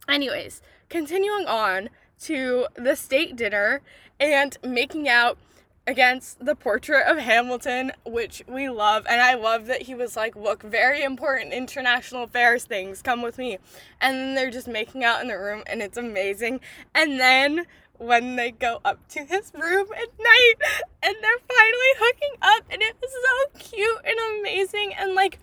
anyways, 0.08 0.62
continuing 0.90 1.48
on, 1.48 1.90
to 2.20 2.68
the 2.76 2.96
state 2.96 3.36
dinner 3.36 3.82
and 4.20 4.58
making 4.64 5.10
out 5.10 5.38
against 5.88 6.44
the 6.44 6.56
portrait 6.56 7.06
of 7.08 7.18
Hamilton, 7.18 7.92
which 8.06 8.44
we 8.48 8.70
love. 8.70 9.06
And 9.08 9.22
I 9.22 9.36
love 9.36 9.68
that 9.68 9.84
he 9.84 9.96
was 9.96 10.16
like, 10.16 10.36
Look, 10.36 10.64
very 10.64 11.04
important 11.04 11.54
international 11.54 12.24
affairs 12.24 12.64
things, 12.64 13.02
come 13.02 13.22
with 13.22 13.38
me. 13.38 13.58
And 14.02 14.16
then 14.18 14.36
they're 14.36 14.52
just 14.52 14.68
making 14.68 15.04
out 15.04 15.22
in 15.22 15.28
the 15.28 15.38
room, 15.38 15.64
and 15.68 15.82
it's 15.82 15.98
amazing. 15.98 16.60
And 16.94 17.20
then 17.20 17.66
when 17.98 18.36
they 18.36 18.52
go 18.52 18.82
up 18.84 19.08
to 19.08 19.24
his 19.24 19.54
room 19.54 19.88
at 19.96 20.10
night 20.20 20.56
and 21.02 21.16
they're 21.22 21.46
finally 21.48 21.94
hooking 21.98 22.36
up, 22.42 22.64
and 22.70 22.82
it 22.82 22.96
was 23.02 23.12
so 23.12 23.70
cute 23.70 24.02
and 24.04 24.40
amazing. 24.40 24.94
And 24.98 25.14
like, 25.14 25.40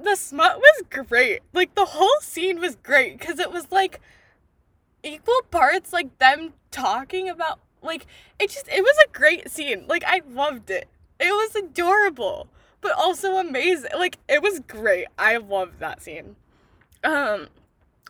the 0.00 0.16
smut 0.16 0.58
was 0.58 0.82
great. 0.90 1.40
Like, 1.52 1.74
the 1.74 1.86
whole 1.86 2.20
scene 2.20 2.60
was 2.60 2.76
great 2.76 3.18
because 3.18 3.38
it 3.38 3.52
was 3.52 3.66
like 3.70 4.00
equal 5.02 5.42
parts 5.50 5.92
like 5.92 6.18
them 6.18 6.52
talking 6.70 7.28
about 7.28 7.60
like 7.82 8.06
it 8.38 8.50
just 8.50 8.68
it 8.68 8.82
was 8.82 8.96
a 9.04 9.10
great 9.16 9.50
scene. 9.50 9.84
Like 9.88 10.04
I 10.06 10.22
loved 10.28 10.70
it. 10.70 10.88
It 11.20 11.32
was 11.32 11.54
adorable, 11.56 12.48
but 12.80 12.92
also 12.92 13.36
amazing. 13.36 13.90
Like 13.96 14.18
it 14.28 14.42
was 14.42 14.60
great. 14.60 15.06
I 15.18 15.36
loved 15.36 15.80
that 15.80 16.02
scene. 16.02 16.36
Um 17.04 17.48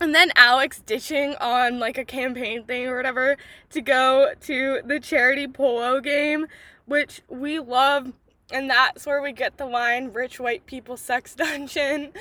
and 0.01 0.15
then 0.15 0.31
Alex 0.37 0.81
ditching 0.85 1.35
on 1.41 1.79
like 1.79 1.99
a 1.99 2.05
campaign 2.05 2.65
thing 2.65 2.87
or 2.87 2.97
whatever 2.97 3.37
to 3.71 3.81
go 3.81 4.33
to 4.43 4.81
the 4.85 5.01
charity 5.01 5.49
polo 5.49 6.01
game, 6.01 6.47
which 6.87 7.23
we 7.29 7.59
love. 7.59 8.13
And 8.51 8.71
that's 8.71 9.05
where 9.07 9.21
we 9.21 9.33
get 9.33 9.59
the 9.59 9.67
line 9.67 10.13
rich 10.13 10.39
white 10.39 10.67
people 10.67 10.97
sex 10.97 11.35
dungeon, 11.37 12.13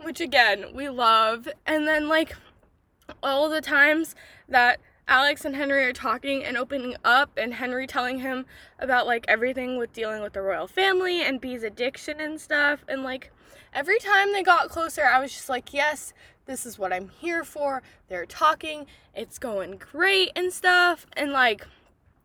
which 0.00 0.20
again, 0.20 0.66
we 0.74 0.88
love. 0.88 1.48
And 1.66 1.88
then 1.88 2.08
like 2.08 2.36
all 3.22 3.48
the 3.48 3.60
times 3.62 4.14
that 4.48 4.78
Alex 5.08 5.44
and 5.44 5.56
Henry 5.56 5.84
are 5.84 5.92
talking 5.92 6.44
and 6.44 6.56
opening 6.56 6.96
up, 7.04 7.36
and 7.36 7.54
Henry 7.54 7.86
telling 7.86 8.20
him 8.20 8.46
about 8.78 9.06
like 9.06 9.24
everything 9.28 9.78
with 9.78 9.92
dealing 9.92 10.22
with 10.22 10.32
the 10.32 10.42
royal 10.42 10.66
family 10.66 11.22
and 11.22 11.40
Bea's 11.40 11.62
addiction 11.62 12.20
and 12.20 12.40
stuff. 12.40 12.84
And 12.88 13.02
like 13.02 13.32
every 13.74 13.98
time 13.98 14.32
they 14.32 14.42
got 14.42 14.68
closer, 14.68 15.04
I 15.04 15.20
was 15.20 15.32
just 15.32 15.48
like, 15.48 15.74
yes, 15.74 16.12
this 16.46 16.64
is 16.66 16.78
what 16.78 16.92
I'm 16.92 17.08
here 17.08 17.44
for. 17.44 17.82
They're 18.08 18.26
talking, 18.26 18.86
it's 19.14 19.38
going 19.38 19.76
great 19.78 20.30
and 20.36 20.52
stuff. 20.52 21.06
And 21.14 21.32
like, 21.32 21.66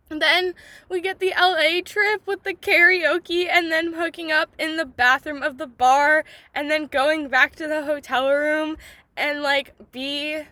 then 0.09 0.53
we 0.87 1.01
get 1.01 1.19
the 1.19 1.33
LA 1.37 1.81
trip 1.83 2.25
with 2.25 2.43
the 2.43 2.53
karaoke 2.53 3.47
and 3.49 3.71
then 3.71 3.93
hooking 3.93 4.31
up 4.31 4.51
in 4.57 4.77
the 4.77 4.85
bathroom 4.85 5.43
of 5.43 5.57
the 5.57 5.67
bar 5.67 6.23
and 6.55 6.71
then 6.71 6.85
going 6.85 7.27
back 7.27 7.55
to 7.57 7.67
the 7.67 7.83
hotel 7.83 8.29
room 8.29 8.77
and 9.17 9.41
like 9.41 9.73
Bee 9.91 10.43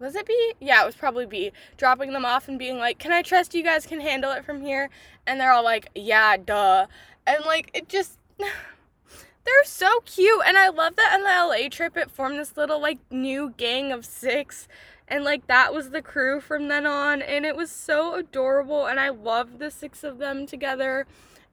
was 0.00 0.16
it 0.16 0.26
Bea? 0.26 0.54
Yeah, 0.60 0.82
it 0.82 0.86
was 0.86 0.96
probably 0.96 1.26
Bea. 1.26 1.52
Dropping 1.76 2.12
them 2.12 2.24
off 2.24 2.48
and 2.48 2.58
being 2.58 2.78
like, 2.78 2.98
"Can 2.98 3.12
I 3.12 3.22
trust 3.22 3.54
you 3.54 3.62
guys 3.62 3.86
can 3.86 4.00
handle 4.00 4.32
it 4.32 4.44
from 4.44 4.62
here?" 4.62 4.90
And 5.26 5.40
they're 5.40 5.52
all 5.52 5.64
like, 5.64 5.88
"Yeah, 5.94 6.36
duh." 6.36 6.86
And 7.26 7.44
like 7.44 7.70
it 7.74 7.88
just 7.88 8.18
they're 8.38 9.64
so 9.64 10.00
cute 10.04 10.42
and 10.46 10.58
I 10.58 10.68
love 10.68 10.96
that 10.96 11.14
on 11.14 11.22
the 11.22 11.28
LA 11.28 11.68
trip 11.68 11.96
it 11.96 12.10
formed 12.10 12.38
this 12.38 12.56
little 12.56 12.80
like 12.80 12.98
new 13.10 13.54
gang 13.56 13.90
of 13.92 14.04
6 14.04 14.68
and 15.08 15.24
like 15.24 15.46
that 15.46 15.74
was 15.74 15.90
the 15.90 16.02
crew 16.02 16.40
from 16.40 16.68
then 16.68 16.86
on 16.86 17.20
and 17.22 17.44
it 17.44 17.56
was 17.56 17.70
so 17.70 18.14
adorable 18.14 18.86
and 18.86 19.00
I 19.00 19.08
loved 19.08 19.58
the 19.58 19.70
six 19.70 20.04
of 20.04 20.18
them 20.18 20.46
together 20.46 21.06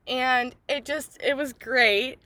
and 0.07 0.55
it 0.69 0.85
just 0.85 1.17
it 1.21 1.35
was 1.35 1.53
great. 1.53 2.19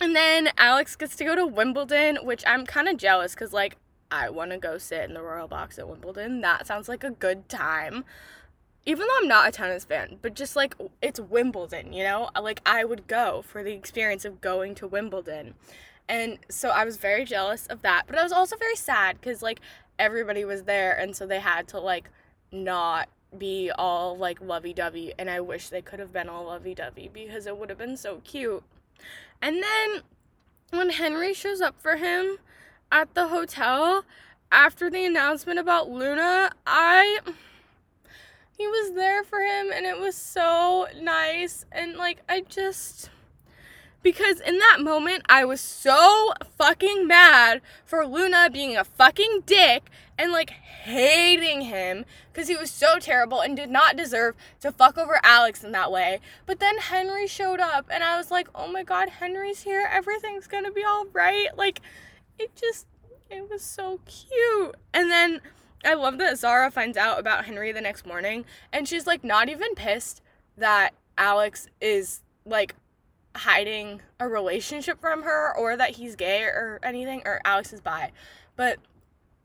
And 0.00 0.14
then 0.14 0.50
Alex 0.58 0.96
gets 0.96 1.16
to 1.16 1.24
go 1.24 1.36
to 1.36 1.46
Wimbledon, 1.46 2.18
which 2.22 2.42
I'm 2.46 2.66
kind 2.66 2.88
of 2.88 2.96
jealous 2.96 3.34
cuz 3.34 3.52
like 3.52 3.76
I 4.12 4.28
want 4.28 4.50
to 4.50 4.58
go 4.58 4.76
sit 4.76 5.04
in 5.04 5.14
the 5.14 5.22
Royal 5.22 5.48
Box 5.48 5.78
at 5.78 5.88
Wimbledon. 5.88 6.42
That 6.42 6.66
sounds 6.66 6.86
like 6.88 7.02
a 7.02 7.10
good 7.10 7.48
time. 7.48 8.04
Even 8.84 9.06
though 9.06 9.18
I'm 9.22 9.28
not 9.28 9.48
a 9.48 9.52
tennis 9.52 9.84
fan, 9.84 10.18
but 10.20 10.34
just 10.34 10.54
like 10.54 10.76
it's 11.00 11.18
Wimbledon, 11.18 11.92
you 11.92 12.04
know? 12.04 12.28
Like 12.40 12.60
I 12.66 12.84
would 12.84 13.06
go 13.06 13.42
for 13.42 13.62
the 13.62 13.72
experience 13.72 14.24
of 14.24 14.40
going 14.40 14.74
to 14.76 14.86
Wimbledon. 14.86 15.54
And 16.08 16.38
so 16.50 16.68
I 16.68 16.84
was 16.84 16.98
very 16.98 17.24
jealous 17.24 17.66
of 17.68 17.80
that, 17.82 18.04
but 18.06 18.18
I 18.18 18.22
was 18.22 18.32
also 18.32 18.56
very 18.56 18.76
sad 18.76 19.22
cuz 19.22 19.40
like 19.40 19.60
everybody 19.98 20.44
was 20.44 20.64
there 20.64 20.92
and 20.92 21.16
so 21.16 21.26
they 21.26 21.40
had 21.40 21.66
to 21.68 21.80
like 21.80 22.10
not 22.50 23.08
be 23.38 23.70
all 23.70 24.16
like 24.16 24.40
lovey-dovey 24.42 25.14
and 25.18 25.30
I 25.30 25.40
wish 25.40 25.70
they 25.70 25.80
could 25.80 26.00
have 26.00 26.12
been 26.12 26.28
all 26.28 26.44
lovey-dovey 26.46 27.08
because 27.14 27.46
it 27.46 27.56
would 27.56 27.70
have 27.70 27.78
been 27.78 27.96
so 27.96 28.20
cute. 28.24 28.62
And 29.40 29.62
then 29.62 30.02
when 30.70 30.90
Henry 30.90 31.32
shows 31.32 31.60
up 31.60 31.80
for 31.80 31.96
him, 31.96 32.38
at 32.92 33.14
the 33.14 33.28
hotel 33.28 34.04
after 34.52 34.90
the 34.90 35.04
announcement 35.04 35.58
about 35.58 35.90
Luna, 35.90 36.52
I 36.66 37.20
he 38.56 38.66
was 38.66 38.92
there 38.94 39.24
for 39.24 39.40
him 39.40 39.72
and 39.72 39.86
it 39.86 39.98
was 39.98 40.14
so 40.14 40.86
nice 41.00 41.64
and 41.72 41.96
like 41.96 42.18
I 42.28 42.42
just 42.42 43.10
because 44.02 44.40
in 44.40 44.58
that 44.58 44.78
moment 44.80 45.22
I 45.28 45.44
was 45.44 45.60
so 45.60 46.32
fucking 46.58 47.08
mad 47.08 47.62
for 47.84 48.06
Luna 48.06 48.50
being 48.52 48.76
a 48.76 48.84
fucking 48.84 49.44
dick 49.46 49.90
and 50.18 50.30
like 50.30 50.50
hating 50.50 51.62
him 51.62 52.04
because 52.30 52.48
he 52.48 52.56
was 52.56 52.70
so 52.70 52.98
terrible 52.98 53.40
and 53.40 53.56
did 53.56 53.70
not 53.70 53.96
deserve 53.96 54.34
to 54.60 54.70
fuck 54.70 54.98
over 54.98 55.18
Alex 55.24 55.64
in 55.64 55.72
that 55.72 55.90
way. 55.90 56.20
But 56.44 56.60
then 56.60 56.78
Henry 56.78 57.26
showed 57.26 57.60
up 57.60 57.86
and 57.90 58.04
I 58.04 58.16
was 58.16 58.30
like, 58.30 58.48
"Oh 58.54 58.70
my 58.70 58.82
god, 58.82 59.08
Henry's 59.08 59.62
here. 59.62 59.88
Everything's 59.90 60.46
to 60.46 60.70
be 60.70 60.84
all 60.84 61.06
right." 61.12 61.48
Like 61.56 61.80
it 62.38 62.54
just 62.54 62.86
it 63.30 63.48
was 63.50 63.62
so 63.62 64.00
cute. 64.06 64.76
And 64.92 65.10
then 65.10 65.40
I 65.84 65.94
love 65.94 66.18
that 66.18 66.38
Zahra 66.38 66.70
finds 66.70 66.96
out 66.96 67.18
about 67.18 67.46
Henry 67.46 67.72
the 67.72 67.80
next 67.80 68.06
morning 68.06 68.44
and 68.72 68.86
she's 68.86 69.06
like 69.06 69.24
not 69.24 69.48
even 69.48 69.74
pissed 69.74 70.22
that 70.56 70.94
Alex 71.16 71.68
is 71.80 72.20
like 72.44 72.74
hiding 73.34 74.02
a 74.20 74.28
relationship 74.28 75.00
from 75.00 75.22
her 75.22 75.56
or 75.56 75.76
that 75.76 75.90
he's 75.90 76.14
gay 76.16 76.42
or 76.42 76.78
anything 76.82 77.22
or 77.24 77.40
Alex 77.44 77.72
is 77.72 77.80
bi. 77.80 78.12
But 78.56 78.78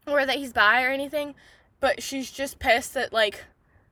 or 0.06 0.26
that 0.26 0.38
he's 0.38 0.54
bi 0.54 0.84
or 0.84 0.90
anything, 0.90 1.36
but 1.80 2.02
she's 2.02 2.32
just 2.32 2.60
pissed 2.60 2.94
that 2.94 3.14
like 3.14 3.46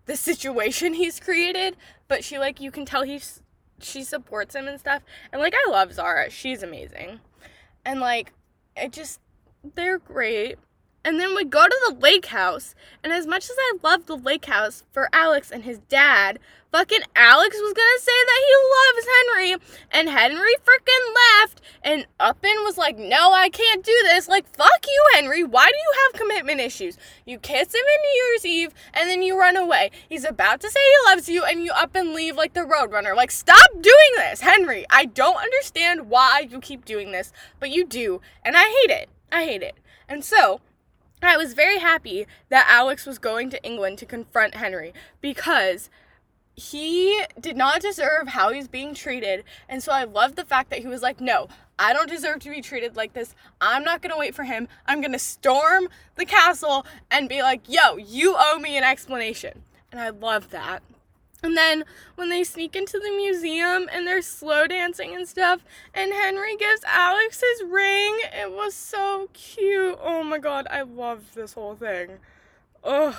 the 0.06 0.18
situation 0.18 0.94
he's 0.94 1.20
created, 1.20 1.78
but 2.08 2.24
she 2.24 2.38
like 2.38 2.60
you 2.60 2.72
can 2.72 2.86
tell 2.86 3.04
he's 3.04 3.42
she 3.82 4.04
supports 4.04 4.56
him 4.56 4.68
and 4.68 4.80
stuff. 4.80 5.04
And 5.32 5.42
like 5.42 5.54
I 5.56 5.70
love 5.70 5.94
Zahra. 5.94 6.30
She's 6.30 6.64
amazing. 6.64 7.20
And 7.84 8.00
like 8.00 8.34
it 8.76 8.92
just 8.94 9.20
they're 9.76 10.00
great. 10.00 10.58
And 11.06 11.20
then 11.20 11.36
we 11.36 11.46
go 11.46 11.64
to 11.64 11.82
the 11.88 12.00
lake 12.00 12.26
house. 12.26 12.74
And 13.04 13.14
as 13.14 13.28
much 13.28 13.46
as 13.46 13.56
I 13.60 13.78
love 13.84 14.08
the 14.08 14.18
lake 14.18 14.46
house 14.46 14.84
for 14.92 15.08
Alex 15.14 15.52
and 15.52 15.64
his 15.64 15.78
dad, 15.88 16.40
fucking 16.72 17.04
Alex 17.16 17.58
was 17.62 17.74
gonna 17.74 18.00
say 18.00 18.12
that 18.26 18.44
he 18.48 18.56
loves 18.74 19.08
Henry. 19.16 19.68
And 19.92 20.10
Henry 20.10 20.56
freaking 20.66 21.16
left. 21.40 21.62
And 21.84 22.08
Uppin 22.20 22.56
was 22.64 22.80
like, 22.80 22.98
no, 22.98 23.32
I 23.32 23.50
can't 23.50 23.84
do 23.84 23.96
this. 24.06 24.28
Like, 24.28 24.48
fuck 24.48 24.84
you, 24.88 25.06
Henry. 25.14 25.44
Why 25.44 25.68
do 25.68 25.78
you 25.78 25.94
have 26.04 26.20
commitment 26.20 26.60
issues? 26.60 26.98
You 27.24 27.38
kiss 27.38 27.68
him 27.68 27.82
in 27.82 28.02
New 28.02 28.24
Year's 28.24 28.46
Eve 28.48 28.74
and 28.96 29.08
then 29.08 29.22
you 29.22 29.40
run 29.40 29.58
away. 29.58 29.92
He's 30.10 30.26
about 30.26 30.60
to 30.62 30.72
say 30.72 30.80
he 30.80 31.12
loves 31.12 31.30
you 31.30 31.44
and 31.44 31.64
you 31.64 31.72
up 31.72 31.94
and 31.94 32.14
leave 32.14 32.36
like 32.36 32.56
the 32.56 32.62
Roadrunner. 32.62 33.16
Like, 33.16 33.30
stop 33.30 33.70
doing 33.74 34.14
this, 34.16 34.42
Henry. 34.42 34.88
I 34.90 35.06
don't 35.06 35.38
understand 35.38 36.10
why 36.10 36.48
you 36.50 36.60
keep 36.60 36.84
doing 36.84 37.12
this, 37.12 37.32
but 37.60 37.70
you 37.70 37.86
do. 37.86 38.22
And 38.44 38.58
I 38.58 38.64
hate 38.64 38.92
it. 38.92 39.10
I 39.32 39.46
hate 39.46 39.62
it. 39.62 39.76
And 40.10 40.26
so, 40.26 40.62
I 41.22 41.38
was 41.38 41.54
very 41.54 41.80
happy 41.80 42.28
that 42.50 42.68
Alex 42.70 43.06
was 43.06 43.18
going 43.18 43.50
to 43.50 43.64
England 43.64 43.98
to 44.00 44.06
confront 44.06 44.56
Henry 44.56 44.94
because 45.22 45.90
he 46.56 47.24
did 47.40 47.58
not 47.58 47.82
deserve 47.82 48.30
how 48.30 48.52
he's 48.52 48.68
being 48.68 48.94
treated. 48.94 49.44
And 49.68 49.84
so 49.84 49.92
I 49.92 50.04
love 50.04 50.36
the 50.36 50.46
fact 50.46 50.70
that 50.70 50.80
he 50.80 50.88
was 50.88 51.02
like, 51.02 51.20
no, 51.20 51.48
I 51.78 51.94
don't 51.94 52.10
deserve 52.10 52.40
to 52.42 52.50
be 52.50 52.62
treated 52.62 52.96
like 52.96 53.14
this. 53.14 53.36
I'm 53.60 53.84
not 53.84 54.02
going 54.02 54.12
to 54.12 54.20
wait 54.20 54.36
for 54.36 54.44
him. 54.44 54.68
I'm 54.88 55.02
going 55.02 55.12
to 55.12 55.20
storm 55.20 55.90
the 56.16 56.26
castle 56.26 56.86
and 57.12 57.28
be 57.28 57.42
like, 57.42 57.62
yo, 57.68 57.98
you 57.98 58.36
owe 58.38 58.60
me 58.60 58.78
an 58.78 58.84
explanation. 58.84 59.64
And 59.92 60.00
I 60.00 60.10
love 60.10 60.52
that. 60.52 60.82
And 61.46 61.56
then 61.56 61.84
when 62.16 62.30
they 62.30 62.44
sneak 62.44 62.76
into 62.76 62.98
the 62.98 63.12
museum 63.12 63.88
and 63.94 64.08
they're 64.08 64.24
slow 64.24 64.66
dancing 64.66 65.16
and 65.16 65.28
stuff, 65.28 65.64
and 65.94 66.12
Henry 66.12 66.58
gives 66.58 66.84
Alex 66.86 67.40
his 67.40 67.70
ring, 67.70 68.18
it 68.34 68.52
was 68.52 68.74
so 68.74 69.30
cute. 69.32 70.00
Oh 70.02 70.24
my 70.24 70.40
god, 70.40 70.66
I 70.72 70.82
love 70.82 71.36
this 71.36 71.54
whole 71.54 71.76
thing. 71.76 72.18
Ugh. 72.84 73.16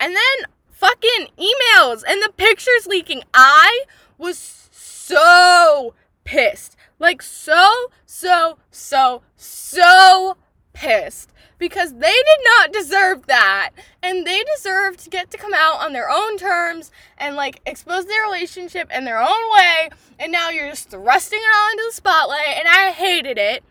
And 0.00 0.16
then 0.16 0.50
fucking 0.70 1.28
emails 1.38 2.02
and 2.08 2.22
the 2.22 2.32
pictures 2.34 2.86
leaking. 2.86 3.22
I 3.34 3.82
was 4.16 4.70
so 4.72 5.92
pissed. 6.24 6.74
Like, 6.98 7.20
so, 7.20 7.90
so, 8.06 8.56
so, 8.70 9.20
so 9.36 10.38
pissed 10.76 11.32
because 11.58 11.94
they 11.94 12.12
did 12.12 12.40
not 12.44 12.72
deserve 12.72 13.26
that 13.26 13.70
and 14.02 14.26
they 14.26 14.44
deserve 14.54 14.98
to 14.98 15.08
get 15.08 15.30
to 15.30 15.38
come 15.38 15.54
out 15.54 15.82
on 15.82 15.94
their 15.94 16.10
own 16.10 16.36
terms 16.36 16.90
and 17.16 17.34
like 17.34 17.62
expose 17.64 18.04
their 18.04 18.22
relationship 18.22 18.90
in 18.94 19.06
their 19.06 19.18
own 19.18 19.52
way 19.54 19.88
and 20.18 20.30
now 20.30 20.50
you're 20.50 20.68
just 20.68 20.90
thrusting 20.90 21.40
it 21.40 21.56
all 21.56 21.70
into 21.70 21.84
the 21.88 21.94
spotlight 21.94 22.58
and 22.58 22.68
I 22.68 22.90
hated 22.90 23.38
it 23.38 23.64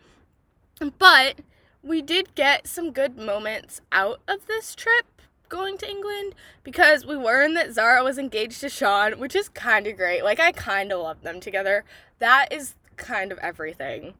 but 0.98 1.36
we 1.80 2.02
did 2.02 2.34
get 2.34 2.66
some 2.66 2.90
good 2.90 3.16
moments 3.16 3.80
out 3.92 4.20
of 4.26 4.46
this 4.46 4.74
trip 4.74 5.06
going 5.48 5.78
to 5.78 5.88
England 5.88 6.34
because 6.64 7.06
we 7.06 7.14
learned 7.14 7.56
that 7.56 7.72
Zahra 7.72 8.02
was 8.02 8.18
engaged 8.18 8.60
to 8.60 8.66
Shaan, 8.66 9.18
which 9.18 9.36
is 9.36 9.48
kind 9.48 9.86
of 9.86 9.96
great. 9.96 10.24
Like, 10.24 10.40
I 10.40 10.50
kind 10.50 10.90
of 10.90 11.00
love 11.00 11.22
them 11.22 11.38
together. 11.38 11.84
That 12.18 12.48
is 12.50 12.74
kind 12.96 13.30
of 13.30 13.38
everything. 13.38 14.14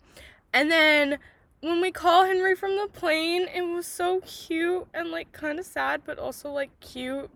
And 0.52 0.70
then 0.70 1.18
when 1.66 1.80
we 1.80 1.90
call 1.90 2.25
Henry 2.25 2.54
from 2.54 2.76
the 2.76 2.87
plane, 2.92 3.49
it 3.52 3.62
was 3.62 3.87
so 3.87 4.20
cute 4.20 4.87
and 4.94 5.11
like 5.11 5.32
kind 5.32 5.58
of 5.58 5.66
sad, 5.66 6.02
but 6.04 6.18
also 6.18 6.50
like 6.50 6.70
cute 6.80 7.28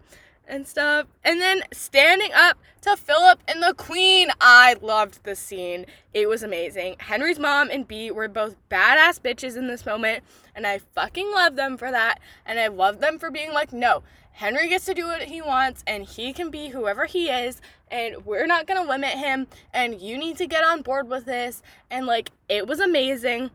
and 0.46 0.68
stuff. 0.68 1.06
And 1.24 1.40
then 1.40 1.62
standing 1.72 2.30
up 2.32 2.56
to 2.82 2.96
Philip 2.96 3.40
and 3.48 3.60
the 3.60 3.74
Queen. 3.74 4.28
I 4.40 4.76
loved 4.80 5.24
the 5.24 5.34
scene. 5.34 5.86
It 6.14 6.28
was 6.28 6.44
amazing. 6.44 6.96
Henry's 7.00 7.40
mom 7.40 7.70
and 7.70 7.86
Bea 7.86 8.12
were 8.12 8.28
both 8.28 8.54
badass 8.70 9.20
bitches 9.20 9.56
in 9.56 9.66
this 9.66 9.84
moment, 9.84 10.22
and 10.54 10.64
I 10.64 10.78
fucking 10.78 11.32
love 11.32 11.56
them 11.56 11.76
for 11.76 11.90
that. 11.90 12.20
And 12.46 12.60
I 12.60 12.68
love 12.68 13.00
them 13.00 13.18
for 13.18 13.32
being 13.32 13.52
like, 13.52 13.72
no, 13.72 14.04
Henry 14.32 14.68
gets 14.68 14.86
to 14.86 14.94
do 14.94 15.06
what 15.06 15.22
he 15.22 15.42
wants, 15.42 15.82
and 15.86 16.04
he 16.04 16.32
can 16.32 16.50
be 16.50 16.68
whoever 16.68 17.06
he 17.06 17.28
is, 17.28 17.60
and 17.90 18.24
we're 18.24 18.46
not 18.46 18.66
gonna 18.66 18.88
limit 18.88 19.10
him, 19.10 19.48
and 19.74 20.00
you 20.00 20.16
need 20.16 20.36
to 20.38 20.46
get 20.46 20.64
on 20.64 20.82
board 20.82 21.08
with 21.08 21.24
this. 21.24 21.62
And 21.90 22.06
like, 22.06 22.30
it 22.48 22.66
was 22.66 22.78
amazing. 22.78 23.50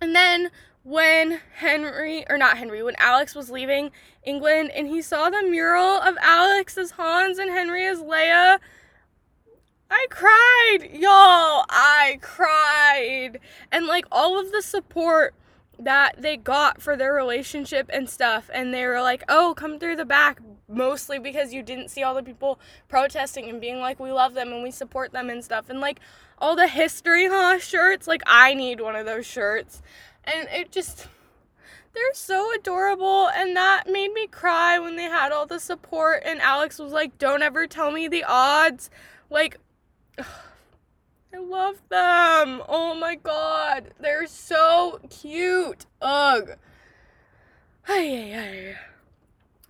And 0.00 0.14
then 0.14 0.50
when 0.84 1.40
Henry, 1.56 2.24
or 2.30 2.38
not 2.38 2.58
Henry, 2.58 2.82
when 2.82 2.96
Alex 2.98 3.34
was 3.34 3.50
leaving 3.50 3.90
England 4.22 4.70
and 4.74 4.86
he 4.88 5.02
saw 5.02 5.28
the 5.28 5.42
mural 5.42 6.00
of 6.00 6.16
Alex 6.20 6.78
as 6.78 6.92
Hans 6.92 7.38
and 7.38 7.50
Henry 7.50 7.86
as 7.86 7.98
Leia, 7.98 8.58
I 9.90 10.06
cried, 10.10 10.90
y'all. 10.92 11.64
I 11.68 12.18
cried. 12.20 13.40
And 13.72 13.86
like 13.86 14.06
all 14.12 14.38
of 14.38 14.52
the 14.52 14.62
support 14.62 15.34
that 15.78 16.20
they 16.20 16.36
got 16.36 16.82
for 16.82 16.96
their 16.96 17.14
relationship 17.14 17.88
and 17.92 18.08
stuff, 18.08 18.50
and 18.52 18.74
they 18.74 18.84
were 18.84 19.00
like, 19.00 19.22
oh, 19.28 19.54
come 19.56 19.78
through 19.78 19.96
the 19.96 20.04
back, 20.04 20.40
mostly 20.68 21.18
because 21.18 21.52
you 21.52 21.62
didn't 21.62 21.88
see 21.88 22.02
all 22.02 22.14
the 22.14 22.22
people 22.22 22.60
protesting 22.88 23.48
and 23.48 23.60
being 23.60 23.78
like, 23.78 23.98
we 23.98 24.12
love 24.12 24.34
them 24.34 24.52
and 24.52 24.62
we 24.62 24.70
support 24.70 25.12
them 25.12 25.30
and 25.30 25.42
stuff. 25.42 25.70
And 25.70 25.80
like 25.80 26.00
all 26.38 26.54
the 26.54 26.68
history, 26.68 27.26
huh, 27.26 27.58
shirts, 27.58 28.06
like 28.06 28.22
I 28.26 28.54
need 28.54 28.80
one 28.80 28.94
of 28.94 29.06
those 29.06 29.26
shirts. 29.26 29.82
And 30.24 30.48
it 30.50 30.70
just 30.70 31.08
they're 31.94 32.14
so 32.14 32.54
adorable. 32.54 33.28
And 33.28 33.56
that 33.56 33.84
made 33.86 34.12
me 34.12 34.26
cry 34.26 34.78
when 34.78 34.96
they 34.96 35.04
had 35.04 35.32
all 35.32 35.46
the 35.46 35.58
support. 35.58 36.22
And 36.24 36.40
Alex 36.40 36.78
was 36.78 36.92
like 36.92 37.18
don't 37.18 37.42
ever 37.42 37.66
tell 37.66 37.90
me 37.90 38.06
the 38.08 38.24
odds. 38.24 38.90
Like 39.30 39.56
I 40.18 41.38
love 41.38 41.80
them. 41.88 42.62
Oh 42.68 42.94
my 42.94 43.14
god. 43.14 43.94
They're 44.00 44.26
so 44.26 45.00
cute. 45.08 45.86
Ugh. 46.02 46.56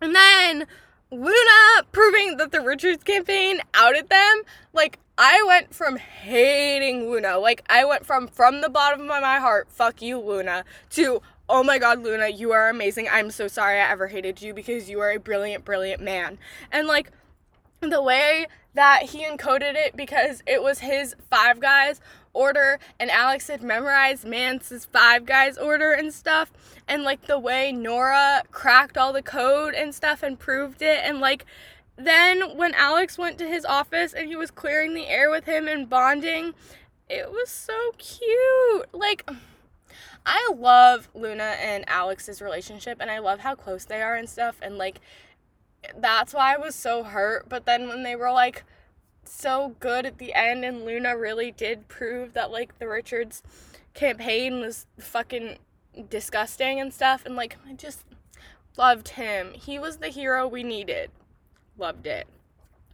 And 0.00 0.14
then 0.14 0.67
Luna 1.11 1.85
proving 1.91 2.37
that 2.37 2.53
the 2.53 2.61
Richards 2.61 3.03
campaign 3.03 3.61
outed 3.75 4.09
them 4.09 4.43
like 4.73 4.99
I 5.17 5.43
went 5.47 5.75
from 5.75 5.97
hating 5.97 7.11
Luna, 7.11 7.38
like 7.38 7.65
I 7.69 7.85
went 7.85 8.05
from 8.05 8.29
from 8.29 8.61
the 8.61 8.69
bottom 8.69 9.03
of 9.03 9.07
my 9.09 9.38
heart, 9.38 9.69
fuck 9.71 10.03
you 10.03 10.19
Luna, 10.19 10.65
to 10.91 11.23
oh 11.49 11.62
my 11.62 11.79
god 11.79 12.03
Luna, 12.03 12.29
you 12.29 12.53
are 12.53 12.69
amazing. 12.69 13.09
I'm 13.11 13.31
so 13.31 13.49
sorry 13.49 13.81
I 13.81 13.91
ever 13.91 14.09
hated 14.09 14.43
you 14.43 14.53
because 14.53 14.91
you 14.91 15.00
are 15.00 15.11
a 15.11 15.19
brilliant 15.19 15.65
brilliant 15.65 16.03
man. 16.03 16.38
And 16.71 16.87
like 16.87 17.11
the 17.90 18.02
way 18.02 18.47
that 18.75 19.04
he 19.04 19.25
encoded 19.25 19.75
it 19.75 19.97
because 19.97 20.42
it 20.47 20.62
was 20.62 20.80
his 20.80 21.16
five 21.30 21.61
guys 21.61 22.00
order 22.32 22.78
and 23.00 23.11
Alex 23.11 23.49
had 23.49 23.62
memorized 23.62 24.25
Mance's 24.25 24.85
five 24.85 25.26
guys 25.26 25.58
order 25.58 25.92
and 25.92 26.12
stuff 26.12 26.52
and 26.87 27.02
like 27.02 27.26
the 27.26 27.38
way 27.38 27.73
Nora 27.73 28.42
cracked 28.52 28.97
all 28.97 29.12
the 29.12 29.23
code 29.23 29.75
and 29.75 29.94
stuff 29.94 30.23
and 30.23 30.38
proved 30.38 30.82
it 30.82 31.00
and 31.02 31.18
like 31.18 31.44
then, 31.99 32.56
when 32.56 32.75
Alex 32.75 33.18
went 33.18 33.38
to 33.38 33.47
his 33.47 33.64
office 33.64 34.12
and 34.12 34.28
he 34.28 34.37
was 34.37 34.52
clearing 34.52 34.94
the 34.94 35.08
air 35.08 35.30
with 35.30 35.47
him 35.47 35.66
and 35.66 35.90
bonding, 35.90 36.54
it 37.08 37.30
was 37.30 37.50
so 37.50 37.92
cute. 37.99 38.87
Like, 38.92 39.28
I 40.25 40.52
love 40.56 41.08
Luna 41.12 41.56
and 41.61 41.85
Alex's 41.88 42.40
relationship 42.40 42.99
and 43.00 43.11
I 43.11 43.18
love 43.18 43.40
how 43.40 43.57
close 43.57 43.85
they 43.85 44.00
are 44.00 44.14
and 44.14 44.29
stuff. 44.29 44.59
And, 44.62 44.79
like, 44.79 45.00
that's 45.97 46.35
why 46.35 46.55
I 46.55 46.59
was 46.59 46.75
so 46.75 47.03
hurt. 47.03 47.49
But 47.49 47.67
then, 47.67 47.88
when 47.88 48.03
they 48.03 48.17
were 48.17 48.33
like 48.33 48.64
so 49.25 49.77
good 49.81 50.07
at 50.07 50.19
the 50.19 50.35
end 50.35 50.64
and 50.64 50.85
Luna 50.85 51.17
really 51.17 51.51
did 51.51 51.88
prove 51.88 52.33
that, 52.33 52.51
like, 52.51 52.79
the 52.79 52.88
Richards 52.88 53.43
campaign 53.95 54.61
was 54.61 54.87
fucking 54.99 55.59
disgusting 56.09 56.81
and 56.81 56.93
stuff, 56.93 57.27
and, 57.27 57.37
like, 57.37 57.57
I 57.69 57.75
just 57.75 58.05
loved 58.77 59.11
him. 59.11 59.53
He 59.53 59.79
was 59.79 59.99
the 59.99 60.09
hero 60.09 60.47
we 60.47 60.62
needed 60.62 61.11
loved 61.79 62.07
it. 62.07 62.27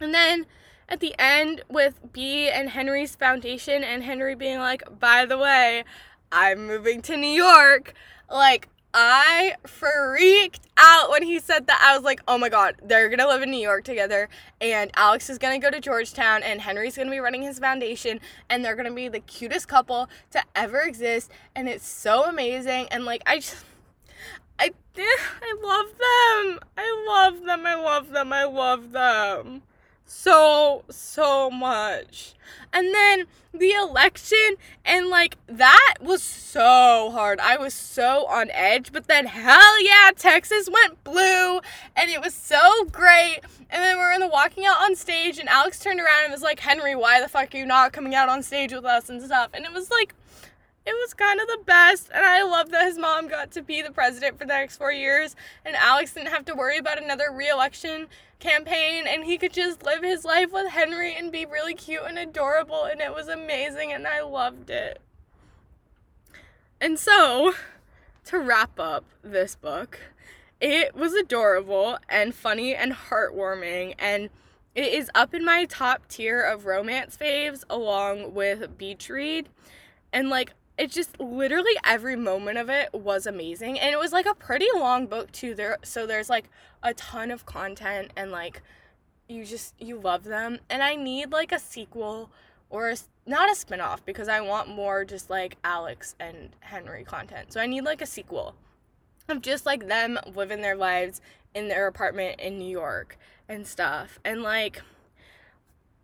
And 0.01 0.15
then 0.15 0.47
at 0.89 1.01
the 1.01 1.15
end 1.19 1.63
with 1.69 2.13
Bea 2.13 2.51
and 2.51 2.71
Henry's 2.71 3.17
foundation 3.17 3.83
and 3.83 4.03
Henry 4.03 4.35
being 4.35 4.59
like, 4.59 4.83
by 4.99 5.25
the 5.25 5.39
way, 5.39 5.85
I'm 6.31 6.67
moving 6.67 7.01
to 7.03 7.17
New 7.17 7.27
York. 7.27 7.95
Like, 8.31 8.69
I 8.97 9.57
freaked 9.67 10.69
out 10.79 11.11
when 11.11 11.25
he 11.25 11.41
said 11.41 11.67
that. 11.67 11.83
I 11.85 11.97
was 11.97 12.05
like, 12.05 12.23
oh 12.29 12.39
my 12.39 12.49
god, 12.49 12.77
they're 12.81 13.09
gonna 13.09 13.27
live 13.27 13.43
in 13.43 13.51
New 13.51 13.61
York 13.61 13.83
together, 13.83 14.29
and 14.61 14.93
Alex 14.95 15.29
is 15.29 15.37
gonna 15.37 15.59
go 15.59 15.69
to 15.69 15.81
Georgetown, 15.81 16.45
and 16.45 16.61
Henry's 16.61 16.97
gonna 16.97 17.11
be 17.11 17.19
running 17.19 17.43
his 17.43 17.59
foundation, 17.59 18.21
and 18.49 18.65
they're 18.65 18.77
gonna 18.77 18.95
be 18.95 19.09
the 19.09 19.19
cutest 19.19 19.67
couple 19.67 20.09
to 20.31 20.41
ever 20.55 20.83
exist, 20.83 21.33
and 21.57 21.69
it's 21.69 21.87
so 21.87 22.25
amazing. 22.25 22.87
And 22.93 23.05
like, 23.05 23.23
I 23.27 23.39
just 23.39 23.65
I 24.61 24.71
I 24.97 25.57
love 25.61 25.87
them. 25.89 26.61
I 26.79 27.05
love 27.09 27.45
them. 27.45 27.67
I 27.67 27.75
love 27.75 28.11
them. 28.11 28.33
I 28.33 28.45
love 28.45 28.93
them. 28.93 29.63
So 30.07 30.85
so 30.91 31.51
much. 31.51 32.35
And 32.73 32.95
then 32.95 33.25
the 33.53 33.73
election 33.73 34.57
and 34.85 35.09
like 35.09 35.37
that 35.47 35.95
was 36.01 36.23
so 36.23 37.11
hard. 37.13 37.41
I 37.41 37.57
was 37.57 37.73
so 37.73 38.27
on 38.27 38.51
edge, 38.51 38.93
but 38.93 39.07
then 39.07 39.27
hell 39.27 39.83
yeah, 39.83 40.11
Texas 40.17 40.69
went 40.69 41.03
blue 41.05 41.61
and 41.97 42.11
it 42.11 42.21
was 42.21 42.35
so 42.35 42.85
great. 42.85 43.41
And 43.71 43.83
then 43.83 43.97
we 43.97 44.03
are 44.03 44.13
in 44.13 44.21
the 44.21 44.29
walking 44.29 44.67
out 44.67 44.81
on 44.83 44.95
stage 44.95 45.39
and 45.39 45.49
Alex 45.49 45.79
turned 45.79 46.01
around 46.01 46.25
and 46.25 46.33
was 46.33 46.43
like, 46.43 46.61
"Henry, 46.61 46.95
why 46.95 47.21
the 47.21 47.29
fuck 47.29 47.55
are 47.55 47.59
you 47.59 47.67
not 47.67 47.93
coming 47.93 48.15
out 48.15 48.29
on 48.29 48.43
stage 48.43 48.73
with 48.73 48.85
us 48.85 49.09
and 49.09 49.23
stuff?" 49.23 49.51
And 49.55 49.65
it 49.65 49.73
was 49.73 49.91
like 49.91 50.15
it 50.87 50.95
was 51.01 51.15
kind 51.15 51.41
of 51.41 51.47
the 51.47 51.61
best 51.65 52.11
and 52.13 52.25
i 52.25 52.43
love 52.43 52.71
that 52.71 52.85
his 52.85 52.99
mom 52.99 53.27
got 53.27 53.51
to 53.51 53.63
be 53.63 53.81
the 53.81 53.91
president 53.91 54.39
for 54.39 54.45
the 54.45 54.53
next 54.53 54.77
four 54.77 54.93
years 54.93 55.35
and 55.65 55.75
alex 55.77 56.13
didn't 56.13 56.29
have 56.29 56.45
to 56.45 56.55
worry 56.55 56.79
about 56.79 57.03
another 57.03 57.33
re-election 57.33 58.07
campaign 58.45 59.07
and 59.07 59.25
he 59.25 59.39
could 59.39 59.53
just 59.53 59.83
live 59.83 60.03
his 60.03 60.25
life 60.25 60.53
with 60.53 60.71
henry 60.71 61.15
and 61.15 61.33
be 61.33 61.47
really 61.47 61.75
cute 61.75 62.03
and 62.07 62.19
adorable 62.19 62.85
and 62.85 63.01
it 63.01 63.15
was 63.15 63.29
amazing 63.29 63.93
and 63.93 64.07
i 64.07 64.21
loved 64.21 64.71
it. 64.71 65.01
And 66.81 66.99
so 66.99 67.55
to 68.27 68.39
wrap 68.39 68.79
up 68.79 69.05
this 69.23 69.57
book 69.57 69.99
it 70.61 70.95
was 70.95 71.15
adorable 71.15 71.99
and 72.09 72.35
funny 72.35 72.75
and 72.75 72.93
heartwarming 72.93 73.95
and 73.99 74.31
it 74.75 74.93
is 74.93 75.11
up 75.15 75.33
in 75.35 75.45
my 75.45 75.67
top 75.67 76.09
tier 76.09 76.41
of 76.41 76.67
romance 76.67 77.17
faves 77.17 77.63
along 77.71 78.35
with 78.35 78.77
beach 78.77 79.09
read. 79.09 79.49
And 80.13 80.29
like 80.29 80.53
it's 80.77 80.95
just 80.95 81.19
literally 81.21 81.73
every 81.85 82.17
moment 82.17 82.59
of 82.59 82.69
it 82.69 82.93
was 82.93 83.27
amazing 83.27 83.79
and 83.79 83.93
it 83.93 83.99
was 83.99 84.13
like 84.13 84.27
a 84.27 84.35
pretty 84.35 84.67
long 84.75 85.07
book 85.07 85.31
too 85.33 85.55
there 85.55 85.79
so 85.83 86.07
there's 86.07 86.29
like 86.29 86.49
a 86.83 86.93
ton 86.95 87.31
of 87.31 87.47
content 87.47 88.11
and 88.17 88.31
like 88.31 88.63
you 89.29 89.45
just 89.45 89.75
you 89.79 89.99
love 89.99 90.25
them 90.25 90.59
and 90.69 90.83
i 90.83 90.95
need 90.95 91.31
like 91.31 91.53
a 91.53 91.59
sequel 91.59 92.31
or 92.71 92.91
a, 92.91 92.97
not 93.27 93.51
a 93.51 93.55
spin-off 93.55 94.05
because 94.05 94.29
i 94.29 94.41
want 94.41 94.69
more 94.69 95.05
just 95.05 95.31
like 95.31 95.57
alex 95.65 96.15
and 96.19 96.51
henry 96.61 97.05
content 97.05 97.53
so 97.53 97.61
i 97.61 97.67
need 97.67 97.83
like 97.83 98.03
a 98.03 98.07
sequel 98.07 98.55
of 99.29 99.41
just 99.41 99.65
like 99.65 99.87
them 99.87 100.19
living 100.35 100.61
their 100.61 100.77
lives 100.77 101.21
in 101.55 101.69
their 101.69 101.87
apartment 101.87 102.41
in 102.41 102.59
new 102.59 102.69
york 102.69 103.17
and 103.49 103.67
stuff 103.67 104.19
and 104.25 104.43
like 104.43 104.83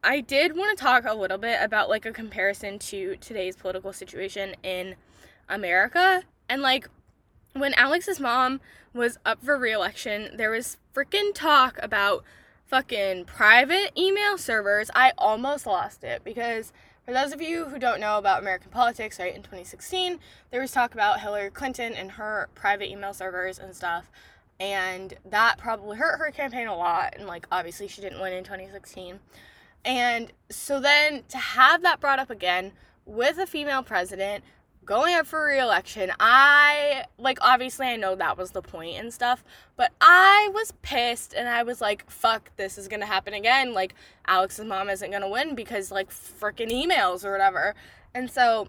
I 0.02 0.20
did 0.20 0.56
want 0.56 0.76
to 0.76 0.82
talk 0.82 1.04
a 1.06 1.14
little 1.14 1.36
bit 1.36 1.58
about 1.60 1.90
like 1.90 2.06
a 2.06 2.12
comparison 2.12 2.78
to 2.78 3.16
today's 3.16 3.54
political 3.54 3.92
situation 3.92 4.54
in 4.62 4.94
America. 5.46 6.22
And 6.48 6.62
like 6.62 6.88
when 7.52 7.74
Alex's 7.74 8.18
mom 8.18 8.62
was 8.94 9.18
up 9.26 9.44
for 9.44 9.58
reelection, 9.58 10.30
there 10.34 10.50
was 10.50 10.78
freaking 10.94 11.34
talk 11.34 11.78
about 11.82 12.24
fucking 12.64 13.26
private 13.26 13.90
email 13.96 14.38
servers. 14.38 14.90
I 14.94 15.12
almost 15.18 15.66
lost 15.66 16.02
it 16.02 16.24
because 16.24 16.72
for 17.04 17.12
those 17.12 17.32
of 17.32 17.42
you 17.42 17.66
who 17.66 17.78
don't 17.78 18.00
know 18.00 18.16
about 18.16 18.40
American 18.40 18.70
politics, 18.70 19.18
right, 19.18 19.34
in 19.34 19.42
2016, 19.42 20.18
there 20.50 20.62
was 20.62 20.72
talk 20.72 20.94
about 20.94 21.20
Hillary 21.20 21.50
Clinton 21.50 21.92
and 21.92 22.12
her 22.12 22.48
private 22.54 22.88
email 22.88 23.12
servers 23.12 23.58
and 23.58 23.76
stuff. 23.76 24.10
And 24.58 25.14
that 25.28 25.58
probably 25.58 25.98
hurt 25.98 26.18
her 26.18 26.30
campaign 26.30 26.68
a 26.68 26.76
lot. 26.76 27.16
And 27.18 27.26
like, 27.26 27.46
obviously, 27.52 27.86
she 27.86 28.00
didn't 28.00 28.20
win 28.20 28.32
in 28.32 28.44
2016. 28.44 29.20
And 29.85 30.33
so 30.51 30.81
then 30.81 31.25
to 31.29 31.38
have 31.38 31.83
that 31.83 32.01
brought 32.01 32.19
up 32.19 32.31
again 32.31 32.73
with 33.07 33.38
a 33.38 33.47
female 33.47 33.83
president, 33.83 34.45
going 34.85 35.14
up 35.14 35.25
for 35.25 35.47
re-election. 35.47 36.11
I 36.19 37.05
like 37.16 37.38
obviously 37.40 37.87
I 37.87 37.97
know 37.97 38.16
that 38.16 38.37
was 38.37 38.51
the 38.51 38.61
point 38.61 38.97
and 38.97 39.14
stuff, 39.14 39.45
but 39.77 39.93
I 40.01 40.51
was 40.53 40.73
pissed 40.83 41.33
and 41.33 41.49
I 41.49 41.62
was 41.62 41.81
like, 41.81 42.11
fuck, 42.11 42.51
this 42.57 42.77
is 42.77 42.88
to 43.01 43.07
happen 43.07 43.33
again. 43.33 43.73
Like 43.73 43.95
Alex's 44.27 44.64
mom 44.64 44.90
isn't 44.90 45.11
to 45.23 45.29
win 45.29 45.55
because 45.55 45.93
like 45.93 46.11
freaking 46.11 46.71
emails 46.71 47.25
or 47.25 47.31
whatever. 47.31 47.75
And 48.14 48.31
so 48.31 48.69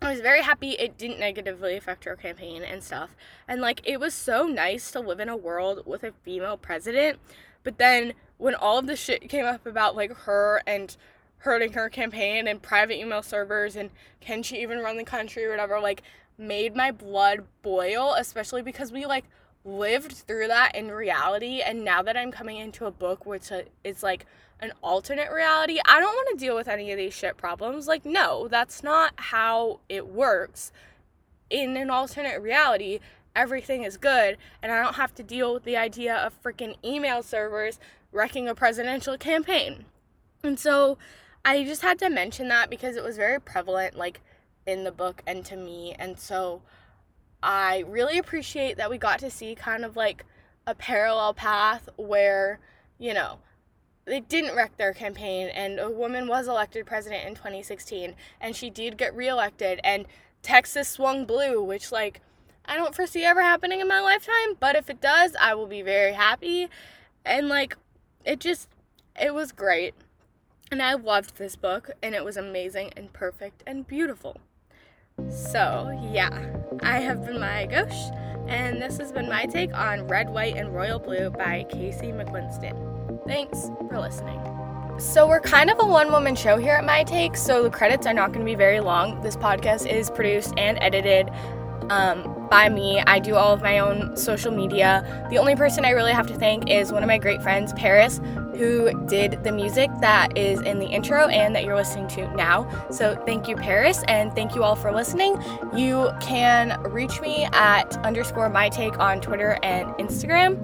I 0.00 0.10
was 0.10 0.20
very 0.20 0.40
happy 0.42 0.70
it 0.70 0.96
didn't 0.96 1.20
negatively 1.20 1.76
affect 1.76 2.04
her 2.04 2.16
campaign 2.16 2.62
and 2.62 2.82
stuff. 2.82 3.14
And 3.46 3.60
like 3.60 3.82
it 3.84 4.00
was 4.00 4.14
so 4.14 4.44
nice 4.44 4.90
to 4.92 5.00
live 5.00 5.20
in 5.20 5.28
a 5.28 5.36
world 5.36 5.82
with 5.84 6.04
a 6.04 6.12
female 6.22 6.56
president. 6.56 7.18
But 7.62 7.78
then 7.78 8.14
when 8.38 8.54
all 8.54 8.78
of 8.78 8.86
the 8.86 8.96
shit 8.96 9.28
came 9.28 9.44
up 9.44 9.66
about 9.66 9.96
like 9.96 10.12
her 10.20 10.62
and 10.66 10.96
hurting 11.38 11.72
her 11.72 11.88
campaign 11.88 12.46
and 12.46 12.60
private 12.60 12.98
email 12.98 13.22
servers 13.22 13.76
and 13.76 13.90
can 14.20 14.42
she 14.42 14.60
even 14.62 14.78
run 14.80 14.96
the 14.96 15.04
country 15.04 15.44
or 15.44 15.50
whatever 15.50 15.80
like 15.80 16.02
made 16.36 16.74
my 16.74 16.90
blood 16.90 17.44
boil 17.62 18.14
especially 18.18 18.62
because 18.62 18.92
we 18.92 19.06
like 19.06 19.24
lived 19.64 20.12
through 20.12 20.48
that 20.48 20.74
in 20.74 20.90
reality. 20.90 21.60
And 21.60 21.84
now 21.84 22.02
that 22.02 22.16
I'm 22.16 22.32
coming 22.32 22.56
into 22.56 22.86
a 22.86 22.90
book 22.90 23.26
which 23.26 23.52
uh, 23.52 23.62
is 23.84 24.02
like 24.02 24.26
an 24.60 24.72
alternate 24.82 25.30
reality 25.32 25.78
I 25.84 26.00
don't 26.00 26.14
want 26.14 26.38
to 26.38 26.44
deal 26.44 26.54
with 26.54 26.68
any 26.68 26.92
of 26.92 26.98
these 26.98 27.14
shit 27.14 27.36
problems. 27.36 27.86
Like 27.86 28.04
no 28.04 28.48
that's 28.48 28.82
not 28.82 29.12
how 29.16 29.80
it 29.88 30.08
works. 30.08 30.72
In 31.50 31.76
an 31.76 31.90
alternate 31.90 32.40
reality 32.40 33.00
everything 33.34 33.84
is 33.84 33.96
good 33.96 34.36
and 34.62 34.72
I 34.72 34.82
don't 34.82 34.96
have 34.96 35.14
to 35.16 35.22
deal 35.22 35.54
with 35.54 35.64
the 35.64 35.76
idea 35.76 36.14
of 36.14 36.40
freaking 36.42 36.76
email 36.84 37.22
servers 37.22 37.78
wrecking 38.12 38.48
a 38.48 38.54
presidential 38.54 39.16
campaign 39.16 39.84
and 40.42 40.58
so 40.58 40.98
I 41.44 41.64
just 41.64 41.82
had 41.82 41.98
to 42.00 42.10
mention 42.10 42.48
that 42.48 42.68
because 42.68 42.96
it 42.96 43.04
was 43.04 43.16
very 43.16 43.40
prevalent, 43.40 43.96
like 43.96 44.20
in 44.66 44.84
the 44.84 44.92
book 44.92 45.22
and 45.26 45.44
to 45.46 45.56
me. 45.56 45.94
And 45.98 46.18
so 46.18 46.62
I 47.42 47.84
really 47.88 48.18
appreciate 48.18 48.76
that 48.76 48.90
we 48.90 48.98
got 48.98 49.18
to 49.20 49.30
see 49.30 49.54
kind 49.54 49.84
of 49.84 49.96
like 49.96 50.24
a 50.66 50.74
parallel 50.74 51.34
path 51.34 51.88
where, 51.96 52.60
you 52.98 53.14
know, 53.14 53.38
they 54.04 54.20
didn't 54.20 54.56
wreck 54.56 54.76
their 54.76 54.92
campaign 54.92 55.48
and 55.48 55.78
a 55.78 55.90
woman 55.90 56.26
was 56.26 56.48
elected 56.48 56.84
president 56.84 57.26
in 57.26 57.34
2016 57.34 58.14
and 58.40 58.56
she 58.56 58.68
did 58.68 58.98
get 58.98 59.14
reelected 59.14 59.80
and 59.84 60.06
Texas 60.42 60.88
swung 60.88 61.24
blue, 61.24 61.62
which 61.62 61.92
like 61.92 62.20
I 62.64 62.76
don't 62.76 62.94
foresee 62.94 63.24
ever 63.24 63.42
happening 63.42 63.80
in 63.80 63.88
my 63.88 64.00
lifetime, 64.00 64.56
but 64.58 64.76
if 64.76 64.88
it 64.88 65.00
does, 65.00 65.34
I 65.40 65.54
will 65.54 65.66
be 65.66 65.82
very 65.82 66.12
happy. 66.12 66.68
And 67.24 67.48
like 67.48 67.76
it 68.24 68.40
just 68.40 68.68
it 69.20 69.34
was 69.34 69.52
great. 69.52 69.94
And 70.72 70.80
I 70.80 70.94
loved 70.94 71.36
this 71.36 71.56
book, 71.56 71.90
and 72.00 72.14
it 72.14 72.24
was 72.24 72.36
amazing 72.36 72.92
and 72.96 73.12
perfect 73.12 73.64
and 73.66 73.84
beautiful. 73.86 74.36
So, 75.28 75.98
yeah, 76.12 76.46
I 76.82 77.00
have 77.00 77.26
been 77.26 77.40
Maya 77.40 77.66
Ghosh, 77.66 78.48
and 78.48 78.80
this 78.80 78.96
has 78.98 79.10
been 79.10 79.28
my 79.28 79.46
take 79.46 79.74
on 79.74 80.06
Red, 80.06 80.30
White, 80.30 80.56
and 80.56 80.72
Royal 80.72 81.00
Blue 81.00 81.30
by 81.30 81.66
Casey 81.70 82.12
McQuiston. 82.12 83.26
Thanks 83.26 83.68
for 83.88 83.98
listening. 83.98 84.40
So, 85.00 85.26
we're 85.26 85.40
kind 85.40 85.70
of 85.70 85.80
a 85.80 85.84
one 85.84 86.12
woman 86.12 86.36
show 86.36 86.56
here 86.56 86.74
at 86.74 86.84
My 86.84 87.02
Take, 87.02 87.36
so 87.36 87.64
the 87.64 87.70
credits 87.70 88.06
are 88.06 88.14
not 88.14 88.28
going 88.28 88.46
to 88.46 88.50
be 88.50 88.54
very 88.54 88.78
long. 88.78 89.20
This 89.22 89.36
podcast 89.36 89.90
is 89.90 90.08
produced 90.08 90.54
and 90.56 90.78
edited 90.80 91.30
um, 91.90 92.39
by 92.50 92.68
me. 92.68 93.00
I 93.06 93.20
do 93.20 93.36
all 93.36 93.54
of 93.54 93.62
my 93.62 93.78
own 93.78 94.16
social 94.16 94.52
media. 94.52 95.26
The 95.30 95.38
only 95.38 95.54
person 95.54 95.84
I 95.84 95.90
really 95.90 96.12
have 96.12 96.26
to 96.26 96.34
thank 96.34 96.68
is 96.68 96.92
one 96.92 97.02
of 97.02 97.06
my 97.06 97.16
great 97.18 97.40
friends, 97.40 97.72
Paris, 97.74 98.20
who 98.56 99.06
did 99.06 99.42
the 99.44 99.52
music 99.52 99.88
that 100.00 100.36
is 100.36 100.60
in 100.60 100.80
the 100.80 100.86
intro 100.86 101.28
and 101.28 101.54
that 101.54 101.64
you're 101.64 101.76
listening 101.76 102.08
to 102.08 102.28
now. 102.34 102.68
So 102.90 103.14
thank 103.24 103.48
you, 103.48 103.56
Paris, 103.56 104.02
and 104.08 104.34
thank 104.34 104.54
you 104.54 104.64
all 104.64 104.76
for 104.76 104.92
listening. 104.92 105.42
You 105.74 106.10
can 106.20 106.82
reach 106.82 107.20
me 107.20 107.46
at 107.52 107.96
underscore 108.04 108.50
my 108.50 108.68
take 108.68 108.98
on 108.98 109.20
Twitter 109.20 109.58
and 109.62 109.88
Instagram. 109.94 110.58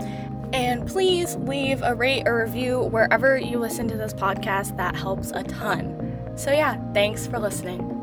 And 0.53 0.87
please 0.87 1.37
leave 1.37 1.83
a 1.83 1.94
rate 1.94 2.27
or 2.27 2.38
review 2.44 2.81
wherever 2.81 3.37
you 3.37 3.59
listen 3.59 3.88
to 3.88 3.96
this 3.96 4.12
podcast. 4.12 4.77
That 4.77 4.94
helps 4.94 5.31
a 5.33 5.42
ton. 5.42 6.33
So, 6.37 6.53
yeah, 6.53 6.77
thanks 6.92 7.27
for 7.27 7.38
listening. 7.38 7.95